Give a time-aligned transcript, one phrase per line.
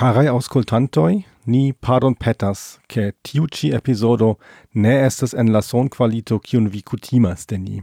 [0.00, 4.38] Carai auscultantoi, ni pardon petas, che tiuci episodo
[4.72, 7.82] ne estes en la son qualito cion vi cutimas de ni.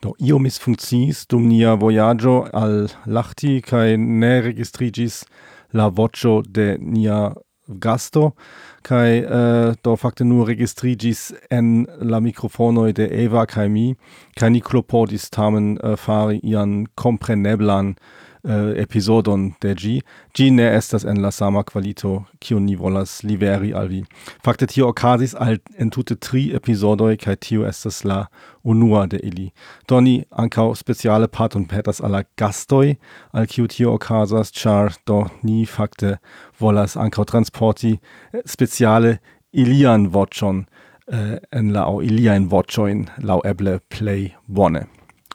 [0.00, 5.24] Do io misfunkciis dum nia voyaggio al lachti, cae ne registrigis
[5.72, 7.34] la vocio de nia
[7.68, 8.36] gasto
[8.82, 13.96] kai uh, eh, do fakte nur registrigis en la microfonoi de Eva cae mi
[14.36, 17.96] cae ni klopodis tamen uh, fari ian compreneblan
[18.44, 19.94] uh, episodon de gi
[20.34, 24.02] gi ne estas en la sama qualito kiu ni volas liveri al vi.
[24.44, 28.26] Fakte tio okazis al entute tri episodoj kaj tio estas la
[28.62, 29.50] unua de ili.
[29.88, 32.96] Do ni ankaŭ speciale parton petas al la gastoj
[33.32, 36.16] al kiu tio okazas ĉar do ni fakte
[36.60, 39.18] volas ankaŭ transporti eh, speciale
[39.52, 40.64] ilian voĉon
[41.12, 44.86] uh, en la au iliajn voĉojn laŭ eble plej bone.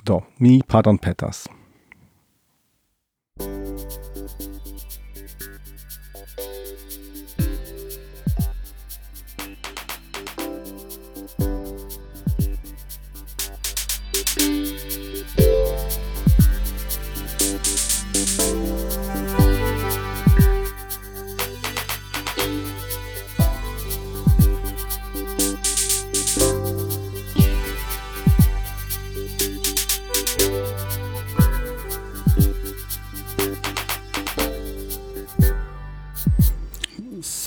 [0.03, 1.47] Do mi pardon petas.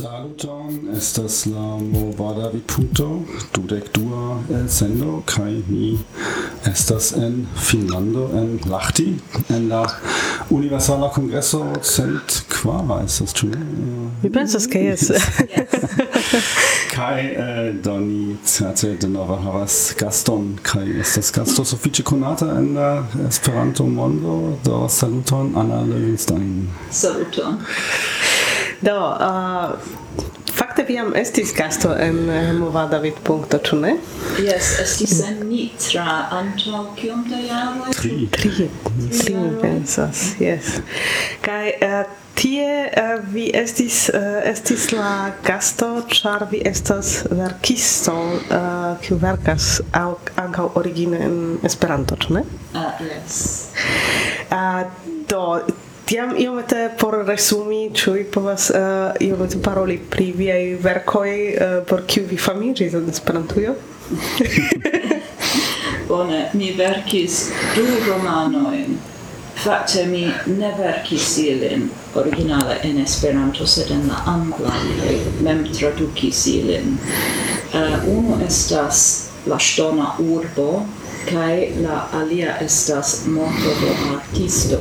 [0.06, 3.22] saluton, estas la movada vituto,
[3.54, 5.98] dudek dua el sendo, kai ni
[6.64, 9.18] estas en Finlando, en Lahti,
[9.48, 9.82] en la
[10.50, 13.50] Universala Congresso cent quara, estas ĉu?
[14.22, 15.10] Mi pensas ke jes.
[16.96, 23.04] Kai eh, do ni certe denove havas gaston, kai estas gasto sufiĉe konata en la
[23.26, 27.60] Esperanto-mondo, do saluton Anna Löwenstein Saluton.
[28.80, 29.78] Do, uh,
[30.52, 32.18] fakte viam estis gasto en
[32.58, 33.94] Movada vid punkto, ĉu ne?
[34.42, 37.94] Yes, estis en Nitra antaŭ kiom da jaroj?
[37.96, 38.28] Tri.
[38.32, 38.68] Tri,
[39.16, 40.76] tri mi pensas, yes.
[41.44, 41.96] Kaj uh,
[42.36, 48.16] tie uh, vi estis uh, estis la gasto, ĉar vi estas verkisto,
[49.04, 52.44] kiu uh, verkas ankaŭ origine en Esperanto, ĉu ne?
[52.76, 53.40] Ah, yes.
[54.50, 54.84] Uh,
[55.28, 55.42] do
[56.06, 62.04] Tiam iomete por resumi, ĉu vi povas uh, iomete paroli pri viaj verkoj, uh, por
[62.06, 63.72] kiu vi famiĝis en Esperantujo?
[66.08, 67.40] Bone, mi verkis
[67.74, 68.94] du romanojn.
[69.64, 70.20] Fakte mi
[70.60, 74.76] ne verkis ilin originale en Esperanto, sed en la angla
[75.42, 76.94] mem tradukis ilin.
[77.72, 79.02] Eh, uh, unu estas
[79.46, 80.70] La ŝtona urbo
[81.28, 84.80] kaj la alia estas Morto de artisto.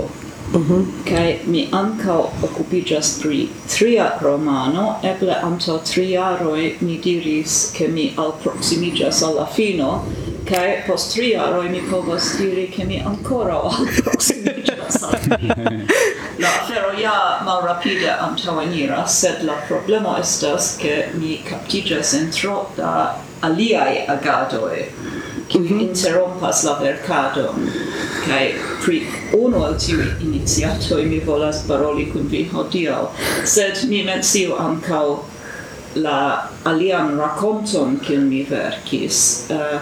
[0.55, 0.71] Mhm.
[0.71, 1.09] Uh -huh.
[1.09, 8.13] Kai mi ankaŭ okupiĝas pri tria romano, eble antaŭ tri jaroj mi diris ke mi
[8.17, 10.03] alproksimiĝas al la fino,
[10.49, 15.13] kai post tri jaroj mi povas diri ke mi ankoraŭ alproksimiĝas al
[16.41, 22.91] La afero ja malrapide antaŭeniras, sed la problemo estas ke mi kaptiĝas en tro da
[23.41, 24.85] aliaj agadoj,
[25.47, 25.73] kiu mm mhm.
[25.73, 25.87] -hmm.
[25.87, 27.69] interrompas la verkadon
[28.25, 28.53] kai
[28.83, 29.01] pri
[29.37, 33.03] unu al tiui iniziatoi mi volas paroli kun vi hodiaŭ.
[33.55, 35.05] Sed mi menciu ankaŭ
[35.95, 36.19] la
[36.63, 39.21] alian rakonton kiun mi verkis,
[39.53, 39.79] uh,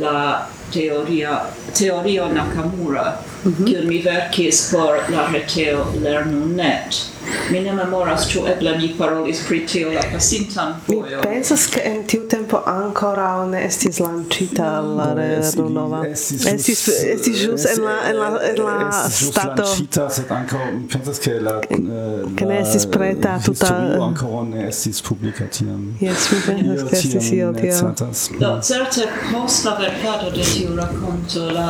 [0.00, 1.40] la teoria,
[1.74, 7.06] teorio Nakamura, mm kiun mi verkis por la reteo lernu.net.
[7.50, 11.04] Mi ne memoras ĉu eble mi parolis pri tio la pasintan fojon.
[11.04, 16.00] Mi pensas ke en tiu tempo ankoraŭ ne estis lanĉita la lernu nova.
[16.08, 16.82] Estis estis,
[17.14, 19.62] estis ĵus en la en la en la stato.
[19.62, 23.72] lancita, sed ankaŭ mi pensas ke la ke eh, ne estis preta tuta
[24.08, 25.86] ankoraŭ ne estis publika tiam.
[26.00, 27.94] Yes, mi pensas ke estis io tio.
[28.40, 31.68] Do certe post la verkado de tiu rakonto la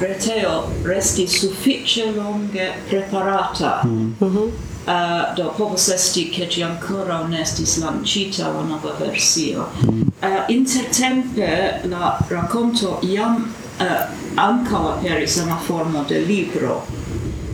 [0.00, 3.82] reteo restis suffice longe preparata.
[3.84, 4.12] Mm.
[4.88, 9.68] Uh, do povos esti che ci ancora non estis lancita la nova versio.
[9.84, 10.02] Mm.
[10.22, 16.86] Uh, intertempe la racconto iam eh, uh, anca aperis en la formo de libro.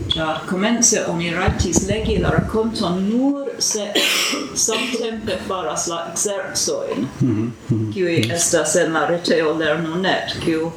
[0.06, 3.93] Ciar comence oni raitis legi la raconton nur se
[4.55, 7.50] samtempe faras la exerzoin, mm -hmm.
[7.50, 7.93] Mm -hmm.
[7.93, 10.73] kiui estas en la reteo lernu net, kiu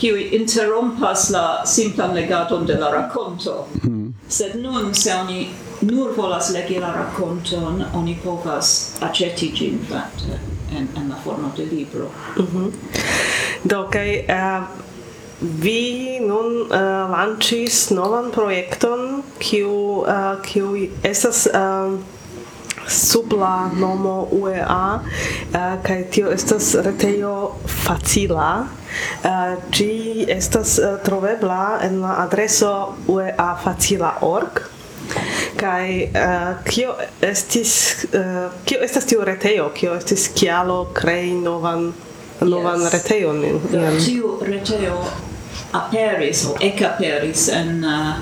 [0.00, 3.66] kiuj interrompas la simplan legadon de la rakonto.
[3.84, 4.14] Mm.
[4.28, 5.48] Sed nun, se oni
[5.80, 10.38] nur volas legi la rakonton, oni povas aceti gin, fakte
[10.76, 12.10] en, en la forma de libro.
[12.36, 12.70] Mm -hmm.
[13.62, 14.62] Do, kaj uh, eh,
[15.40, 19.70] vi nun eh, uh, lanĉis novan projekton, kiu,
[20.00, 21.48] uh, kiu estas...
[21.54, 21.98] Uh,
[22.90, 25.00] sub la nomo UEA uh,
[25.54, 28.66] eh, kaj tio estas retejo facila.
[29.24, 29.92] Eh, ĝi
[30.22, 34.60] uh, estas uh, trovebla en la adreso ueafacila.org
[35.56, 37.72] kai uh, kio estis
[38.14, 39.70] uh, kio estas tiu retejo?
[39.74, 41.92] Kio estis kialo krei novan
[42.40, 42.92] novan yes.
[42.92, 43.42] retejon
[44.04, 45.02] tiu retejo
[45.72, 48.14] aperis o ekaperis en uh,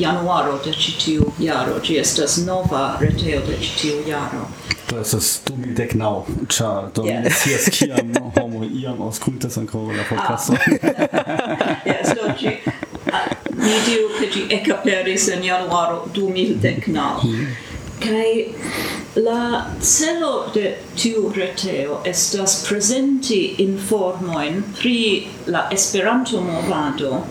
[0.00, 1.78] januaro de ĉi tiu jaro.
[1.84, 4.46] Ĝi estas nova retejo de ĉi tiu jaro.
[4.90, 6.12] Do estas du mil dek naŭ,
[6.48, 10.10] ĉar do mi ne scias kiam homoj iam aŭskultas ankoraŭ la ah.
[10.10, 10.56] podcaston.
[11.90, 12.54] Jes, do ĝi
[13.12, 13.26] ah,
[13.58, 17.14] mi diru ke ĝi ekaperis en januaro du mil dek naŭ.
[17.24, 17.56] Mhm.
[17.98, 18.54] Kai
[19.18, 27.24] la celo de tiu reteo estas presenti informojn pri la Esperanto movado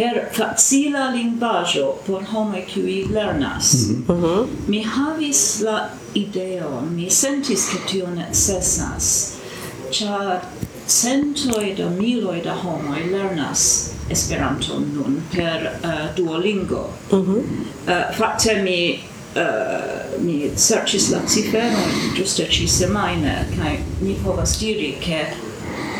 [0.00, 3.86] per facila linguaggio por homo qui lernas.
[3.88, 4.46] Mm -hmm.
[4.66, 9.32] Mi havis la ideon, mi sentis che tio necessas,
[9.90, 10.40] cia
[10.86, 16.88] centoi da miloi da homoi lernas Esperanton nun per uh, Duolingo.
[17.10, 17.44] Uh uh,
[18.12, 18.98] fakte mi
[19.36, 19.42] uh,
[20.24, 25.26] mi serĉis la ciferon ĝuste ĉi semajne kaj mi povas diri ke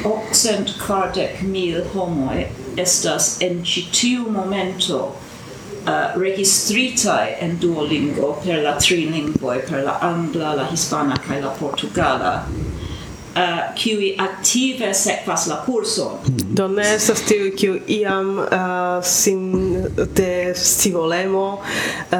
[0.02, 2.46] 840.000 homoj
[2.80, 9.98] estas en ĉi tiu momento uh, registritaj en Duolingo per la tri lingvoj, per la
[10.02, 16.18] angla, la hispana kaj la portugala, uh, kiuj aktive sekvas la kurson.
[16.56, 19.69] Do ne estas tiuj, kiuj iam uh, sin
[20.14, 22.18] de scivolemo uh,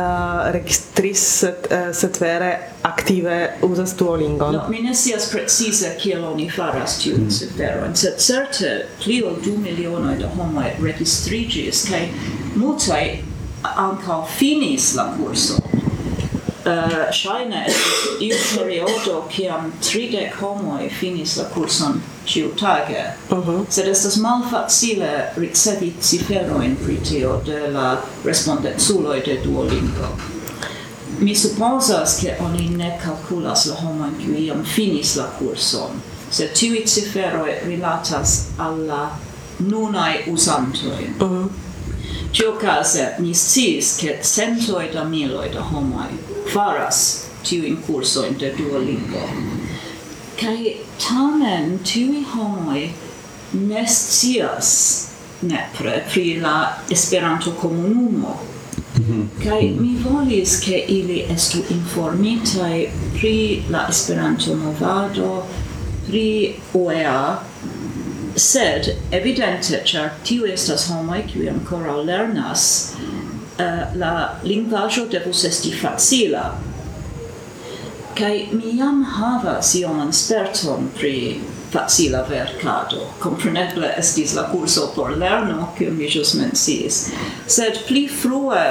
[0.53, 2.51] registris set, uh, set vere
[2.83, 4.55] active usas Duolingon.
[4.55, 7.31] No, mi ne sias precize kiel oni faras tiun mm.
[7.39, 12.07] ciferon, sed certe pli ol du milionoj da homoj registrigis, kaj
[12.55, 13.05] multaj
[13.62, 15.61] ankaŭ finis la kurso.
[16.65, 23.51] Eh, uh, shaine estis iu periodo kiam tridec homoi finis la curson ciutage, uh mhm.
[23.51, 23.65] -huh.
[23.69, 30.09] sed estas malfacile ricevi ciferoin pritio de la respondenzuloi de Duolingo.
[31.19, 36.85] Mi supposas che oni ne calculas la homoin kiu iam finis la curson, sed tiui
[36.87, 39.19] ciferoi rilatas alla
[39.59, 41.15] nunai usantoin.
[41.19, 41.23] Mhm.
[41.23, 41.49] Uh -huh.
[42.33, 49.22] Ciocase, ni sciis che centoi da miloi da homoi faras tiujn kursojn de Duolingo.
[50.40, 52.90] Kaj tamen tiuj homoj
[53.52, 54.70] ne scias
[55.42, 58.40] nepre pri la Esperanto-komunumo.
[58.96, 59.44] Mm -hmm.
[59.44, 62.87] Kaj mi volis, ke ili estu informitaj
[63.19, 65.42] pri la Esperanto-movado,
[66.06, 67.38] pri OEA,
[68.37, 72.92] sed evidente, ĉar tiu estas homoj kiuj ankoraŭ lernas,
[73.61, 76.55] Eh, la lingvajo devus esti facila.
[78.15, 81.41] Kai mi jam havas ioman sperton pri
[81.73, 83.07] facila vercado.
[83.19, 87.03] Compreneble estis la curso por lerno, kiu mi jus menciis.
[87.47, 88.65] Sed pli frue,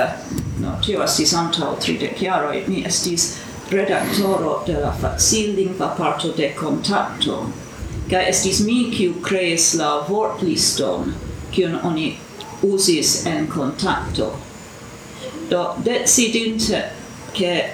[0.60, 3.30] no, tio estis antau tridec jaroi, mi estis
[3.70, 7.44] redaktoro de la facil lingva parto de Contacto,
[8.10, 11.14] kai estis mi kiu creis la vortliston,
[11.54, 12.14] kiun oni
[12.66, 14.34] usis en Contacto.
[15.50, 16.92] Do decidinte
[17.32, 17.74] che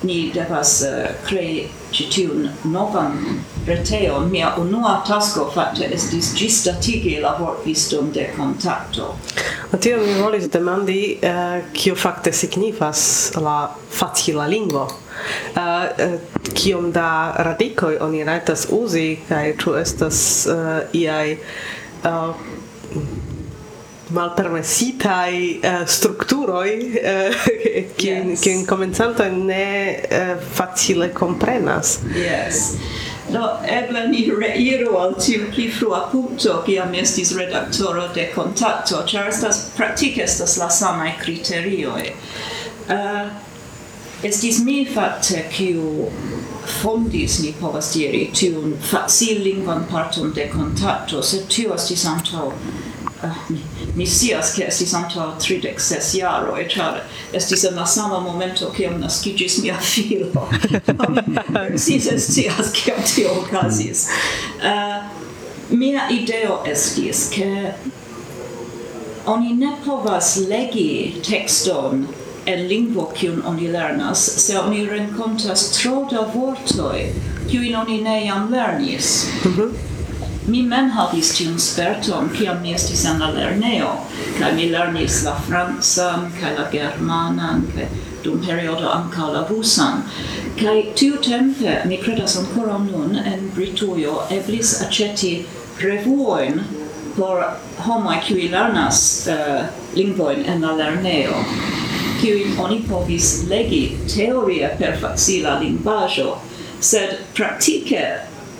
[0.00, 8.12] ni devas uh, crei citiun novan reteon, mia unua tasko fakte estis gistatigi la vortistum
[8.12, 9.16] de kontakto.
[9.80, 14.88] Tio mi volis demandi, eh, kio uh, fakte signifas la facila lingvo?
[15.54, 16.18] Uh,
[16.54, 21.36] kiom da radikoj oni rajtas uzi kaj ĉu estas uh, iaj
[22.04, 22.34] uh,
[24.10, 26.90] malpermesitai uh, eh, structuroi
[27.94, 28.64] che uh, che yes.
[28.66, 32.76] comenzanto ne uh, facile comprenas yes
[33.32, 39.28] Do eble ni reiru al tiu pli frua punto, kiam estis redaktoro de kontakto, ĉar
[39.30, 42.08] estas praktike estas la samaj kriterioj.
[42.90, 43.28] Uh,
[44.26, 46.08] estis mi fakte kiu
[46.80, 53.44] fondis, ni povas diri, tiun facil lingvan parton de kontakto, sed tio estis antaŭ uh,
[53.94, 57.00] mi sias che estis antaŭ tridek ses jaroj ĉar
[57.32, 60.48] estis en la sama momento kiam naskiĝis mia filo
[61.84, 64.06] si scias kiam tio okazis
[64.62, 65.02] uh,
[65.70, 67.50] mia ideo estis ke
[69.26, 72.06] oni ne povas legi tekston
[72.46, 77.04] en lingvo kiun oni lernas, se oni renkontas tro da vortoj
[77.50, 79.26] kiujn oni ne jam lernis.
[79.44, 79.89] Mm -hmm.
[80.50, 83.90] Mi mem havis tiun sperton kiam mi estis en la lerneo,
[84.38, 87.86] kaj mi lernis la francan kaj la germanan kaj
[88.24, 90.02] dum periodo ankaŭ la rusan.
[90.58, 95.34] Kaj tiutempe, mi kredas ankoraŭ nun en Britujo eblis aĉeti
[95.84, 96.60] revuojn
[97.16, 97.44] por
[97.86, 101.44] homoj kiuj lernas uh, lingvojn en la lernejo
[102.20, 106.34] kiuj oni povis legi teorie per facila lingvaĵo,
[106.84, 108.02] sed praktike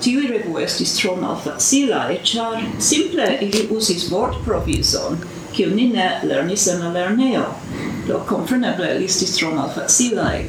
[0.00, 5.18] tiui revu estis tro malfacilae, char simple ili usis vort provision,
[5.52, 7.46] kiu ni ne lernis en la lerneo.
[8.08, 10.44] Do, compreneble, ili estis tro malfacilae.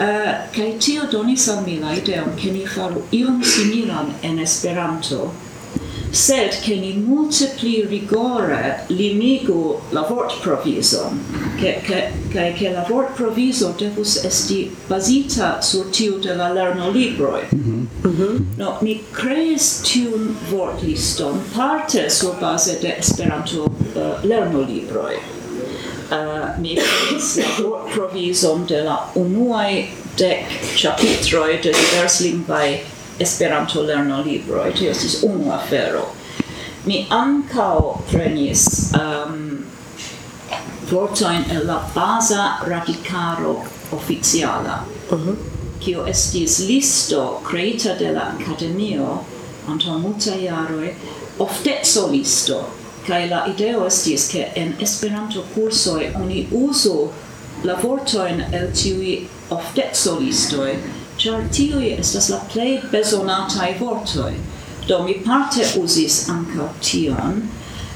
[0.00, 5.26] Uh, kai tio donis al mi la ideon, ke ni faru ion similan en Esperanto,
[6.10, 11.18] sed che ni multe pli rigore limigu la vort provision,
[11.56, 16.90] che, che, che, che la vort proviso devus esti basita sur tiu de la lerno
[16.90, 17.42] libroi.
[17.54, 18.08] Mm -hmm.
[18.08, 18.44] Mm -hmm.
[18.56, 23.64] No, ni crees tiun vort liston parte sur base de Esperanto
[23.94, 25.16] eh, uh, lerno libroi.
[26.10, 32.80] Uh, eh, mi crees la vort provision de la unuae dec chapitroi de divers lingvae
[33.20, 36.06] Esperanto lerno libro, tio estis unu afero.
[36.84, 39.58] Mi ancao prenis um,
[40.90, 45.36] vortoin el la baza radikaro oficiala, uh -huh.
[45.80, 49.24] kio estis listo creita de la Akademio
[49.68, 50.94] anto multa jaroj,
[51.38, 52.64] oftezo listo
[53.06, 57.10] kaj la ideo estis ke en Esperanto kursoj oni uso
[57.64, 60.74] la vortoin el tiui oftezo listoi
[61.20, 64.34] char tiui estas la plei besonatai vortoi.
[64.88, 67.42] Do mi parte usis anca tion,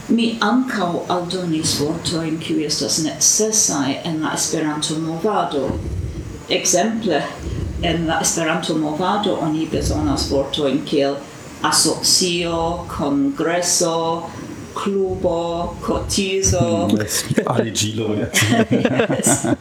[0.08, 5.70] mi anca aldonis vortoin kiu estas necessai en la Esperanto movado.
[6.48, 7.22] Exemple,
[7.82, 11.16] en la Esperanto movado oni besonas vortoin kiel
[11.62, 14.28] asocio, congresso,
[14.74, 16.88] clubo, cotizo.
[16.88, 18.14] Mm, Aligilo.
[18.20, 18.30] yes.
[19.10, 19.46] yes.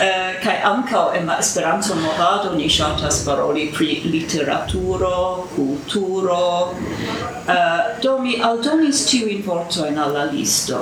[0.00, 6.44] Eh, kai ankaŭ en la Esperanto movado ni ŝatas paroli pri literaturo, kulturo.
[6.72, 7.54] Uh,
[8.02, 10.80] do mi aldonis tiujn vortojn al la listo.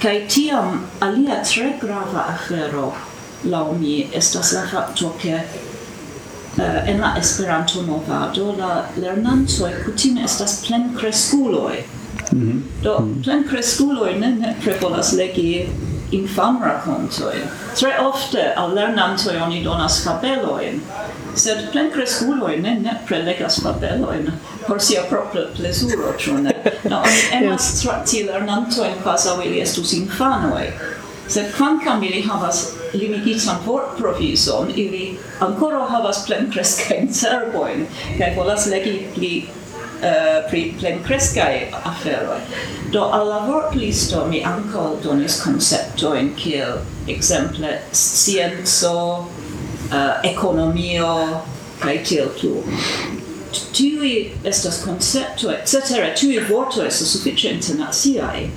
[0.00, 2.86] Kaj tiam alia tre grava afero
[3.52, 10.60] laŭ mi estas la fakto ke uh, en la Esperanto movado la lernantoj kutime estas
[10.66, 11.84] plenkreskuloj.
[12.32, 12.60] Mm -hmm.
[12.82, 13.22] Do mhm.
[13.22, 15.68] plenkreskuloj ne nepre volas legi
[16.10, 17.42] infam racontoi.
[17.78, 20.80] Tre ofte al lernantoi oni donas fabeloin,
[21.34, 24.30] sed plen cresculoi ne ne prelegas fabeloin
[24.66, 26.54] por sia propria plesuro, ĉu ne?
[26.90, 27.82] No, oni emas yes.
[27.82, 30.72] trakti lernantoin kvazaŭ ili estus infanoi,
[31.30, 37.86] Sed quancam ili havas limigitan vortprovison, ili ancora havas plen crescain cerboin,
[38.18, 39.46] cae volas legi pli
[40.00, 42.40] uh, pri plen crescae aferoi.
[42.90, 49.28] Do al la vortlisto mi anco donis conceptoin kiel exemple scienzo,
[49.90, 51.42] uh, economio,
[51.78, 52.62] kai tiel plu.
[53.72, 56.12] Tiui estas concepto, etc.
[56.14, 58.48] Tiui vorto estas suffice internaziae.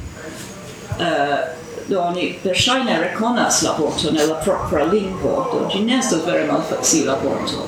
[0.94, 6.46] Uh, do oni verŝajne reconas la vorto nella la propra do ĝi ne estas vere
[6.48, 7.68] malfacila vorto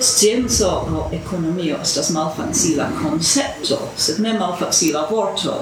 [0.00, 5.56] scienzo o economio estas malfacila concepto, sed ne malfacila vorto.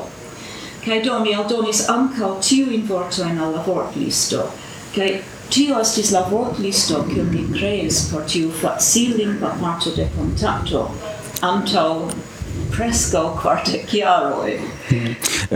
[0.84, 4.48] Kai do mi aldonis ankaŭ tiujn vortojn al la vortlisto,
[4.92, 10.82] Kai tio estis la vortlisto kiun mi kreis por tiu facillingva parto de kontakto
[11.48, 12.10] antaŭ
[12.72, 14.58] preskaŭ kvardek jaroj.
[14.90, 15.14] Mm.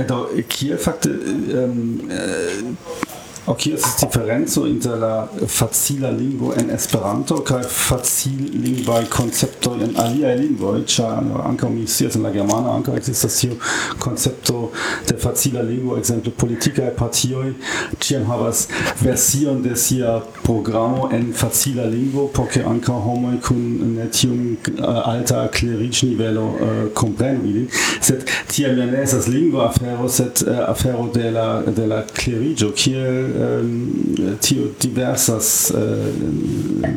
[0.08, 1.76] Do kiel fakte um,
[2.08, 3.15] uh,
[3.48, 9.84] Ok, es ist es differenzo inter la facila lingvo en Esperanto kaj facil lingvaj konceptoj
[9.84, 13.54] en aliaj lingvoj, ĉar ankaŭ mi scias en la germana ankaŭ ekzistas tiu
[14.02, 14.72] koncepto
[15.08, 17.52] de facila lingvo, ekzemple politikaj partioj
[18.02, 18.64] ĉiam havas
[19.02, 23.62] version de sia programo en facila lingvo por ke ankaŭ homoj kun
[23.94, 26.48] ne tiom eh, alta kleriĝnivelo
[26.98, 31.48] komprenu eh, ilin, sed tiam ja ne estas lingvo afero, sed eh, afero de la
[31.62, 35.78] de la kleriĝo kiel um, tio diversas äh,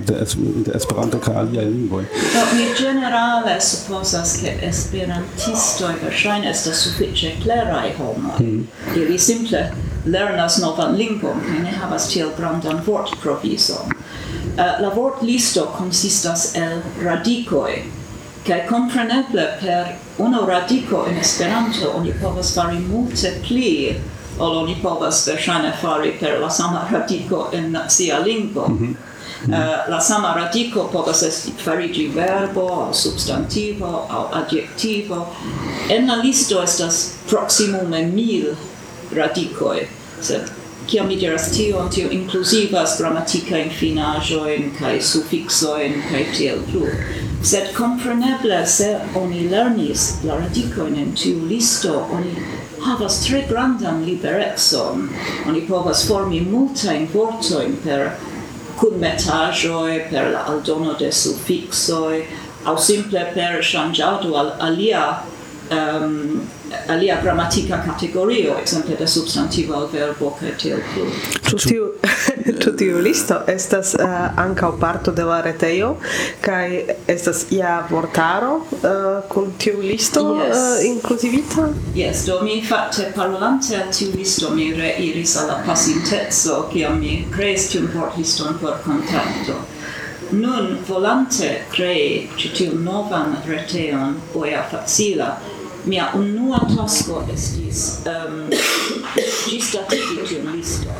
[0.07, 0.25] de,
[0.65, 2.05] de Esperanto kaj aliaj lingvoj.
[2.33, 8.39] Do mi ĝenerale supozas ke esperantistoj verŝajne estas sufiĉe kleraj homoj.
[8.39, 8.67] Mm.
[8.95, 9.71] Ili simple
[10.05, 13.93] lernas novan lingvon kaj ne havas tiel grandan vortprovizon.
[13.93, 17.81] Uh, äh, la vortlisto konsistas el radikoj
[18.47, 23.95] kaj kompreneble per unu radiko en Esperanto oni povas fari multe pli
[24.39, 28.67] ol oni povas verŝajne fari per la sama radiko en sia lingvo.
[28.67, 28.95] Mm -hmm.
[29.47, 29.53] Mm -hmm.
[29.53, 35.27] uh, la sama radiko povas esti farigi verbo, substantivo au adjektivo.
[35.89, 38.55] En la listo estas proximume mil
[39.15, 39.87] radikoj,
[40.21, 40.41] sed
[40.87, 46.87] kiam mi diras tion, tio inklusivas in finaĵojn kaj sufiksojn kai tiel plu.
[47.43, 52.35] Sed compreneble, se oni lernis la radikojn en tiu listo, oni
[52.85, 55.07] havas tre grandan liberecon.
[55.47, 58.11] Oni povas formi multajn vortojn per
[58.79, 62.21] kunmetaĵoj, per la aldono de sufiksoj,
[62.67, 65.03] aŭ simple per ŝanĝado al alia
[65.71, 66.39] um,
[66.87, 71.05] alia grammatica categorio, exemple de substantivo al verbo kaj tiel plu.
[71.49, 71.93] Tutiu
[72.59, 75.95] tutiu listo estas uh, ankaŭ parto de la retejo
[76.41, 80.57] kaj estas ja vortaro uh, kun tiu listo yes.
[80.57, 81.67] uh, inkluzivita.
[81.95, 87.25] Yes, do mi fakte parolante al tiu listo mi reiris al la pasinteco kiam mi
[87.35, 89.59] kreis tiun vortliston por kontakto.
[90.31, 95.37] Nun volante crei citium novan reteon oia facila
[95.85, 98.49] mia unua tasko estis um,
[99.47, 100.95] ĝisdatigi tiun listo.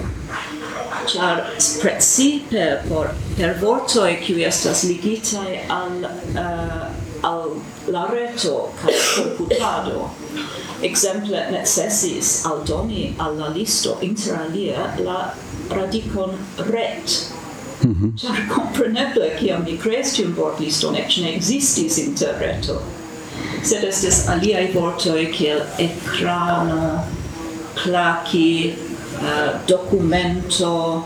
[1.10, 1.44] Char
[1.82, 6.86] precipe por per vortoi qui estas ligitai al uh,
[7.30, 7.50] al
[7.92, 10.10] la reto kaj computado,
[10.82, 15.34] exemple necessis aldoni al la listo interalie la
[15.70, 16.38] radicon
[16.72, 17.20] ret
[17.84, 18.22] Mm -hmm.
[18.22, 22.82] Ĉar kompreneble kiam mi kreis tiun vortliston eĉ ne ekzistis interreto
[23.64, 27.04] sed estes aliai vortoi kiel ekrano,
[27.80, 28.76] claci,
[29.20, 31.06] uh, eh, documento,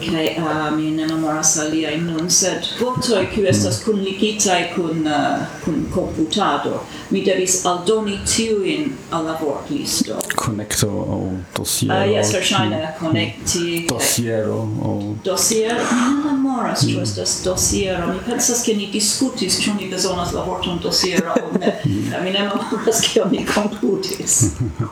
[0.00, 4.62] kai uh, eh, mi ne memoras alia in nun sed vortoi kiu estas kun ligitai
[4.74, 12.00] kun uh, kun computado mi devis aldoni tiu in al lavoro listo connecto o dossiero
[12.00, 13.86] uh, yes erscheine connecti eh.
[13.88, 15.74] dossiero o dossier?
[15.74, 17.02] Mi ne memoras mm.
[17.02, 18.06] estas dossiero.
[18.06, 21.72] Mi pensas ke ni discutis ĉu ni bezonas la vorton dossiero o ne.
[21.84, 22.24] Mm.
[22.24, 24.44] Mi ne memoras ke ni konkludis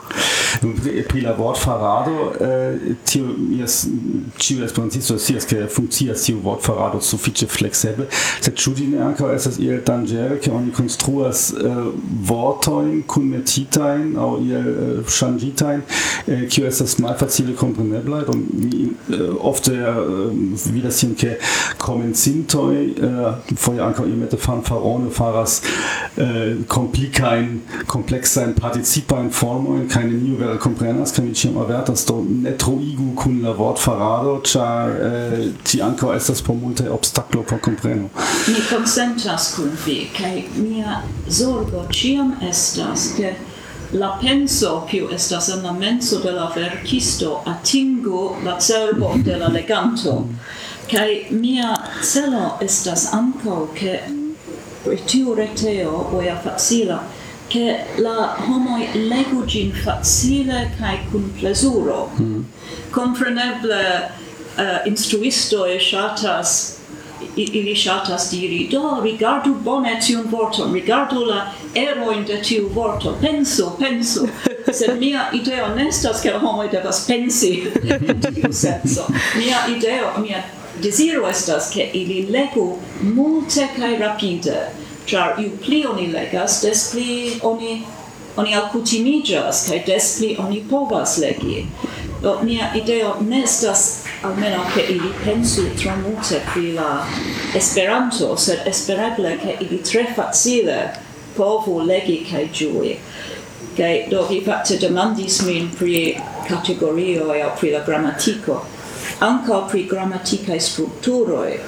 [1.09, 3.87] pri la vortfarado uh, tiu jes
[4.39, 8.07] ĉiu respons scias ke funkcias tiu vortfarado sufiĉe fleksebel,
[8.41, 11.81] sed ĉu ĝi ne ankaŭ estas iel danĝere, ke oni konstruas eh,
[12.29, 15.83] vortojn kunmetitajn aŭ iel eh, ŝanĝitajn,
[16.27, 20.03] eh, kiu estas malfacile kompreneblaj, do mi eh, ofte eh,
[20.75, 21.37] vidas tion ke
[21.83, 25.61] komencintoj eh, foje ankaŭ iomete fanfarone faras
[26.17, 32.53] eh, komplikajn, kompleksajn participajn formojn kaj neniu vere komprenas, kaj mi ĉiam avertas do ne
[32.61, 38.09] troigu kun la vortfarado, ĉar eh, ti ankaŭ estas por multaj obstaklo por kompreno.
[38.47, 43.35] Mi konsentas kun vi kaj mia zorgo ĉiam estas ke
[43.93, 49.49] la penso kiu estas en la menso de la verkisto atingu la cerbo de la
[49.49, 50.17] leganto.
[50.91, 54.01] Kaj mia celo estas ankaŭ ke
[54.85, 56.99] pri tiu reteo oia facila
[57.49, 62.11] che la homoi legu gin facile cae cun plesuro.
[62.19, 62.45] Mm.
[62.91, 64.11] Compreneble
[64.59, 66.75] uh, instruistoi shatas
[67.37, 73.71] ili shatas diri, do, rigardu bone tiun vorton, rigardu la eroin de tiu vorto, pensu,
[73.79, 74.29] pensu.
[74.73, 77.67] Sed mia ideo nestas che homoi devas pensi
[78.09, 79.07] in tiu senso.
[79.37, 80.45] Mia ideo, mia
[80.83, 84.71] desiro estas che ili legu multe cae rapide,
[85.07, 87.83] char iu pli oni legas, des pli oni
[88.37, 91.67] oni alcutimigas, cae des pli oni povas legi.
[92.23, 97.05] Do, mia ideo nestas almeno che ili pensu tro multe pri la
[97.53, 100.93] Esperanto, sed espereble che ili tre facile
[101.37, 102.99] povu legi kaj giui.
[103.77, 106.17] Kaj do vi fakte demandis min pri
[106.49, 108.61] kategorioj o pri la grammatico,
[109.21, 111.59] ankaŭ pri gramatikaj strukturoj.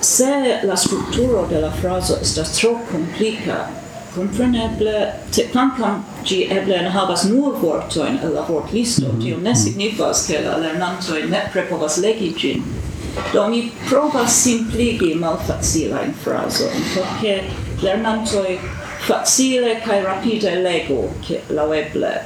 [0.00, 3.66] Se la strukturo de la frazo estas tro komplika,
[4.14, 5.12] compreneble,
[5.52, 9.22] quancam gi eble ne havas nur vortoin el la vortlisto, mm -hmm.
[9.22, 9.58] tio ne mhm.
[9.58, 12.62] signifas ke la lernantoi ne prepovas legi gin.
[13.32, 17.42] Do mi provas simpligi malfacilain frasoin, perché
[17.82, 18.58] lernantoi
[18.98, 22.24] facile kai rapide lego, che laueble.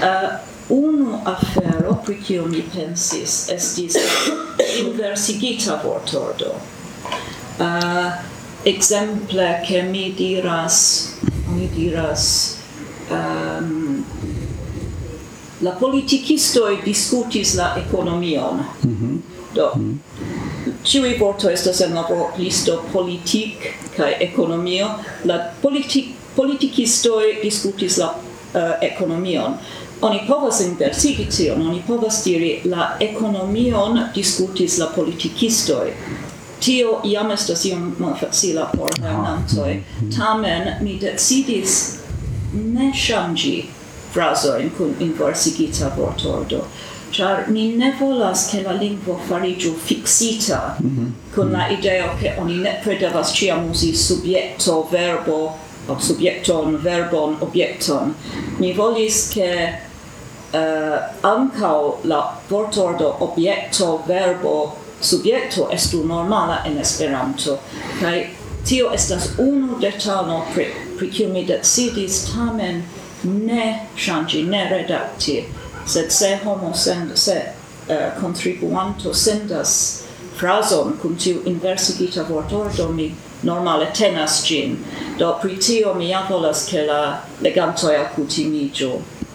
[0.00, 3.96] Uh, eh, unu afero pri kiu mi pensis estis
[4.80, 6.54] inversigita vortordo.
[7.58, 8.31] Uh,
[8.64, 11.16] exemple che mi diras
[11.54, 12.56] mi diras
[13.10, 14.04] um,
[15.60, 19.16] la politikisto discutis la ekonomion mm -hmm.
[19.54, 20.72] do mm -hmm.
[20.84, 23.54] ciui vorto estas en la listo politik
[23.96, 24.86] kaj ekonomio
[25.24, 28.14] la politik politikistoj diskutis la
[28.54, 29.58] uh, ekonomion
[30.02, 35.92] oni povas inversigi tion, oni povas diri la ekonomion diskutis la politikistoj
[36.64, 39.80] tio iam estas iom malfacila por lernantoj.
[40.16, 41.98] Tamen mi decidis
[42.52, 43.56] ne ŝanĝi
[44.12, 46.64] frazojn kun inversigita vortordo.
[47.12, 51.34] Char ni ne volas che la lingvo farigiu fixita mm -hmm.
[51.34, 58.14] con la idea che oni ne devas ciam usi subjecto, verbo, o subjecton, verbon, objecton.
[58.58, 59.78] Mi volis che
[60.52, 67.58] uh, eh, ancau la vortordo objecto, verbo, subjekto estu normala en Esperanto.
[68.00, 68.26] Kaj
[68.64, 70.66] tio estas unu detalo pri,
[70.98, 72.82] pri kiu mi decidis tamen
[73.22, 75.44] ne ŝanĝi, ne redakti,
[75.86, 77.52] sed se homo send, se eh,
[77.88, 80.02] uh, contribuanto sendas
[80.38, 84.76] frason cum tiu inversigita vortordo mi normale tenas gin.
[85.18, 88.92] Do pri tio mi ja volas che la legantoi acutimiĝu.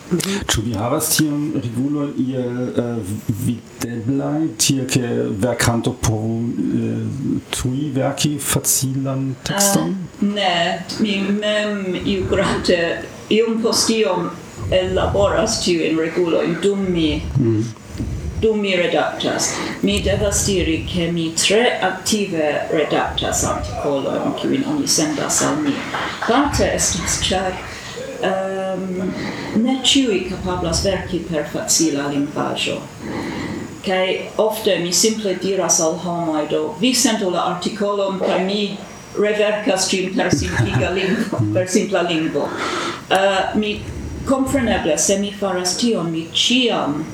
[0.07, 2.99] Ĉu vi havas tiun regulon iel uh,
[3.43, 5.09] videblaj, tie ke
[5.43, 7.01] verkanto por uh,
[7.51, 9.91] tuj verki facilan tekston?
[9.97, 10.53] Uh, ne,
[11.03, 12.79] mi mem iukurante
[13.35, 14.29] iom post iom
[14.71, 17.63] ellaboras tiujn regulojn dum mi mm.
[18.41, 19.57] dum mi redaktas.
[19.83, 25.75] Mi devas diri ke mi tre aktive redaktas artikolojn kiujn oni sendas al mi.
[26.23, 27.51] Parte estas ĉar
[28.21, 29.13] um,
[29.61, 32.81] ne ciui capablas verci per facila linguaggio.
[33.81, 38.77] Kai ofte mi simple diras al homoi, do vi sento la articolum, kaj mi
[39.17, 42.49] revercas cim per simpliga lingvo, per simpla lingvo.
[43.09, 43.81] Uh, mi
[44.25, 47.05] compreneble, se mi faras tion mi ciam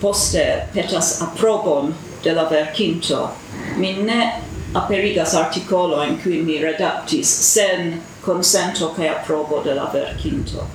[0.00, 3.30] poste petas aprobon de la verkinto.
[3.76, 4.32] Mi ne
[4.74, 10.68] aperigas artikolojn cui mi redactis sen consento kaj aprobo de la verkinto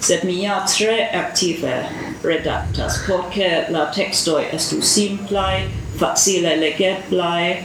[0.00, 1.86] sed mi ja tre active
[2.22, 5.68] redactas, porque la textoi estu simplai,
[6.00, 7.60] facile legeblai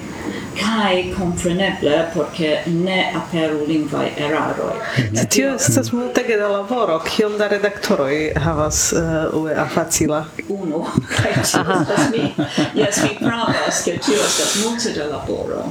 [0.56, 4.78] kai compreneble porque ne aperu lingvai eraroi.
[4.98, 5.28] Mhm.
[5.30, 5.56] Tio mhm.
[5.56, 8.98] estas multege da laboro, kiom da redaktoroi havas eh,
[9.34, 10.26] uh, UEA facila?
[10.50, 12.34] Uno, kai tio estas mi.
[12.74, 15.64] Yes, mi pravas, ke tio estas multe da laboro.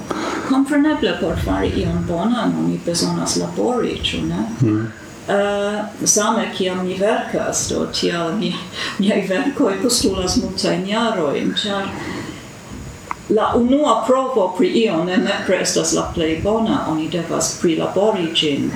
[0.49, 4.45] Compreneble por fari ion bona, bonan, mi besonas labori, ĉu ne?
[4.61, 4.93] Hmm.
[5.29, 8.55] Uh, same kiam mi verkas, do tial mi,
[8.99, 11.89] miai verkoi postulas multajn jarojn, ĉar
[13.29, 18.71] la unua provo pri io ne nepre estas la plej bona, oni devas prilabori ĝin.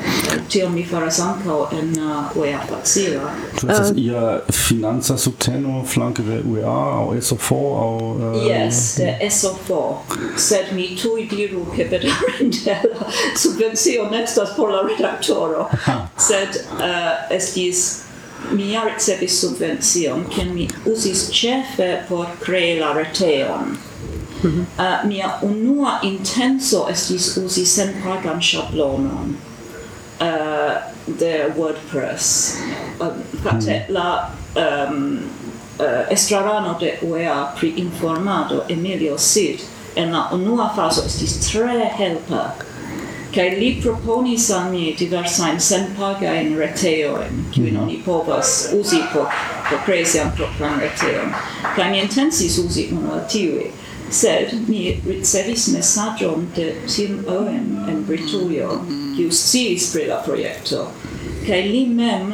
[0.49, 3.33] Tion mi faras ankaŭ en uh, UEA facila.
[3.61, 7.93] Ĉu estas um, ia financa subteno flanke de UEA aŭ SOFO aŭ...
[8.15, 9.83] Uh, yes, de SOFO.
[10.37, 15.69] Sed mi tuj diru ke bedaŭrinde la subvencio ne estas por la redaktoro.
[16.17, 17.89] Sed uh, estis
[18.53, 23.77] mi ja ricevis subvencion, ken mi usis ĉefe por krei la reteon.
[24.43, 24.67] -hmm.
[24.79, 29.37] uh, mia unua intenso estis usi senpagan ŝablonon
[30.21, 30.73] uh,
[31.19, 32.55] de WordPress.
[33.01, 33.95] Um, uh, fakte mm.
[33.95, 35.19] la um,
[35.79, 39.61] uh, estrarano de UEA pri informado Emilio Sid
[39.97, 42.55] en la unua faso estis tre helpa
[43.35, 47.83] kai li proponis al mi diversajn senpagajn reteojn kiujn mm.
[47.83, 49.27] oni povas uzi por
[49.69, 51.27] por krei sian propran reteo
[51.77, 53.71] kai mi intensis usi uno el
[54.11, 58.81] sed mi ricevis messagion de Tim Owen en Britujo,
[59.17, 60.87] kiu sciis pri la projekto,
[61.47, 62.33] kaj li mem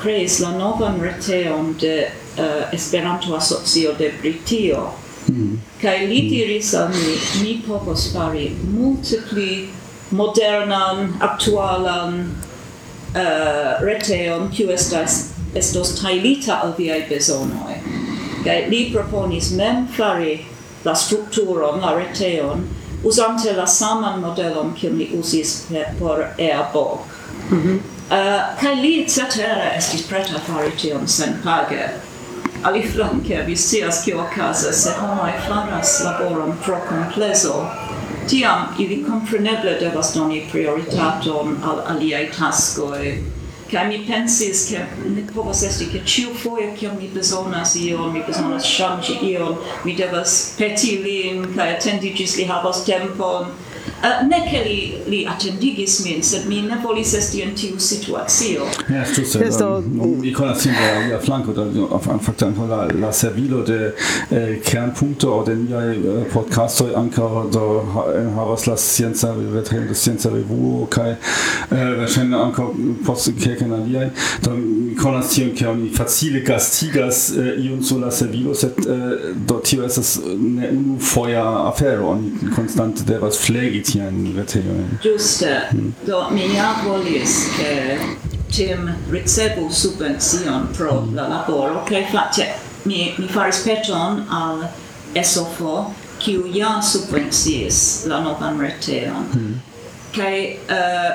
[0.00, 4.90] creis la novan reteon de eh, uh, Esperanto Asocio de Britio.
[5.28, 5.58] Mm.
[5.82, 9.68] Kaj li diris al mi, mi povos fari multe pli
[10.10, 17.76] modernan, aktualan uh, reteon, kiu estas estos tailita al viaj bezonoj.
[18.42, 20.40] Kaj li proponis mem fari
[20.84, 22.68] la strukturon, la reteon,
[23.04, 25.66] usante la saman modelon kiun li usis
[25.98, 27.00] por Airborg.
[27.50, 27.74] Mm -hmm.
[27.74, 31.88] uh, eh, kai li cetera estis preta fari tion senpage.
[32.62, 37.66] Aliflanke, vi scias kio okazas se homoj faras laboron pro komplezo,
[38.28, 43.18] tiam ili compreneble devas doni prioritaton al aliaj taskoj,
[43.72, 44.84] kai mi pensis, ke
[45.16, 49.96] ne povas esti, ke ciu foje, kiam mi bezonas ion, mi bezonas shangi ion, mi
[49.96, 53.48] devas peti lin, kaj attendi gis li havas tempon,
[54.02, 58.64] Uh, ne che li, li accendigis min, sed mi ne volis esti in tiu situazio.
[58.88, 59.38] Ja, es giusto.
[59.38, 59.76] Esto...
[59.76, 63.62] Um, mi conas sin la mia flanco, da, auf an facto anco la, la servilo
[63.62, 63.94] de
[64.30, 67.84] eh, kernpunkto o de miei eh, podcastoi anca do
[68.16, 72.66] en eh, havas la scienza, vetrem de scienza revuo, kai eh, verŝajne anca
[73.06, 74.10] post kelkajn aliai,
[74.42, 79.32] da mi conas tion, che mi facile gastigas eh, iun sur la servilo, sed eh,
[79.46, 84.98] do tio estas eh, ne unu foia afero, oni konstante devas flegi krei tian reteojn.
[85.02, 85.68] Ĝuste.
[85.72, 85.94] Mm.
[86.06, 87.98] Do mi ja volis ke
[88.52, 91.16] tim ricevu subvencion pro mm.
[91.16, 92.46] la laboro kaj face
[92.84, 94.64] mi mi faris peton al
[95.24, 99.28] SOFO kiu ja subvencies la novan reteon.
[99.34, 99.60] Mm.
[100.12, 101.12] Kaj uh, eh,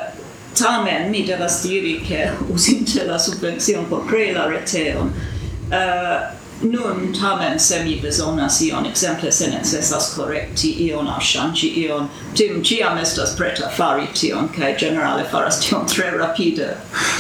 [0.57, 7.59] tamen mi devas diri ke usinte la subvencion por crei la reteon uh, Nun tamen
[7.59, 12.07] se mi besonas ion exemple se necessas correcti ion au shangi ion.
[12.35, 16.67] Tim ciam estas preta fari tion kaj generale faras tion tre rapide.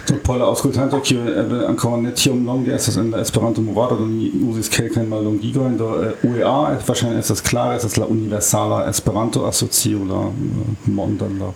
[0.07, 3.95] Do por la aŭskultanto kiu eble ancora ne tiom longe estas en la Esperanto movado
[3.95, 9.45] do ni uzis kelkajn mallongigojn do eh, UEA wahrscheinlich estas klare estas la universala Esperanto
[9.45, 11.53] asocio la eh, mondan la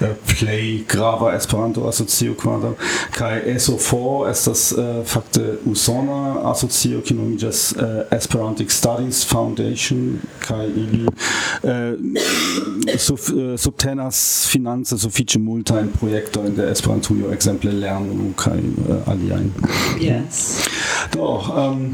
[0.00, 2.74] Äh, play grava Esperanto asocio kvadro
[3.10, 11.06] kai SO4 estas uh, fakte usona asocio kiu nomiĝas uh, Esperantic Studies Foundation kai ili
[11.06, 19.52] uh, sub, uh, subtenas finance sufiĉe multajn projektojn de Esperantujo ekzemple lernu kaj uh, aliajn.
[20.00, 20.66] Yes.
[21.12, 21.86] Do, um,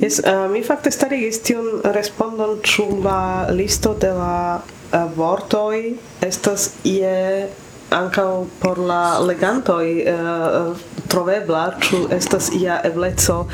[0.00, 4.62] yes, uh, mi fakte starigis tion respondon ĉu la listo de la
[4.92, 7.48] Eh, uh, vortoi estas ie
[7.92, 10.76] ankaŭ por la legantoj uh,
[11.08, 13.46] trovebla ĉu estas ia ebleco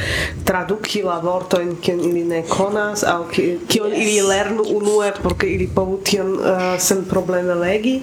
[0.46, 4.02] traduki la vortojn kiun ili ne konas aŭ kion yes.
[4.02, 8.00] ili lernu unue por ke ili povu tion uh, senprobleme legi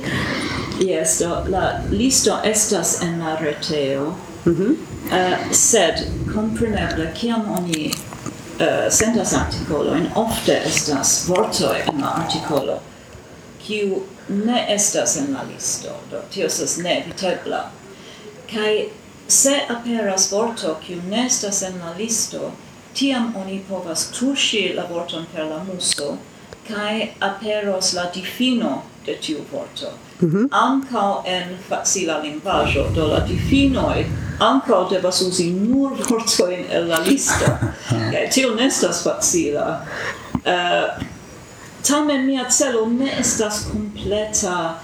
[0.79, 4.13] Yes, do la listo estas en la reteo,
[4.45, 4.71] Mm -hmm.
[5.11, 7.91] uh, sed compreneble, kiam oni
[8.59, 12.79] uh, sendas artikolojn ofte estas vortoj en la artikolo
[13.67, 17.71] kiu ne estas en la listo, do tio estas ne evitebla.
[18.53, 18.89] Kai
[19.27, 22.51] se aperas vorto kiu ne estas en la listo,
[22.93, 26.17] tiam oni povas tuŝi la vorton per la muso,
[26.67, 29.91] kai aperos la difino de tiu vorto.
[30.21, 30.47] Mm -hmm.
[30.51, 34.05] Ancao en facila linguaggio, do la difinoi
[34.39, 37.45] ancao devas usi nur vortoin el la listo.
[38.33, 39.85] Tio nestas facila.
[40.33, 41.05] Uh,
[41.85, 44.79] Tamen mia celo ne estas completa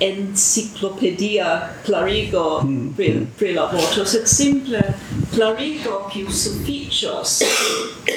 [0.00, 2.94] enciclopedia clarigo mm.
[2.96, 4.82] pri, pri la voto, sed simple
[5.38, 7.42] clarigo kiu suficios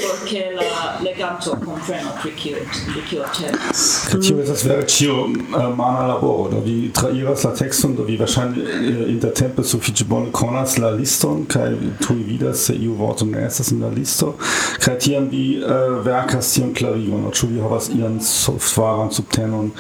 [0.02, 2.58] por ke la leganto kompreno pri kiu
[2.94, 4.08] pri kiu temas.
[4.22, 8.30] Tio estas vere ĉio eh, mana laboro, do vi trairas la tekston, do vi der
[8.30, 11.76] eh, intertempe sufiĉe bone konas la liston kaj
[12.08, 14.34] tuj vidas se iu vorto ne estas en la listo
[14.80, 19.72] kaj tiam vi eh, verkas tiun klarigon, ĉu vi havas ian softvaran subtenon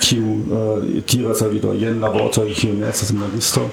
[0.00, 0.36] kiu
[1.06, 3.68] tiras al vi do jen la vortoj kiu ne estas en la listo.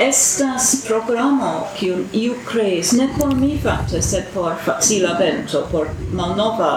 [0.00, 6.72] Estas programo kiu iu creis, ne por mi fakte sed por facila vento, por malnova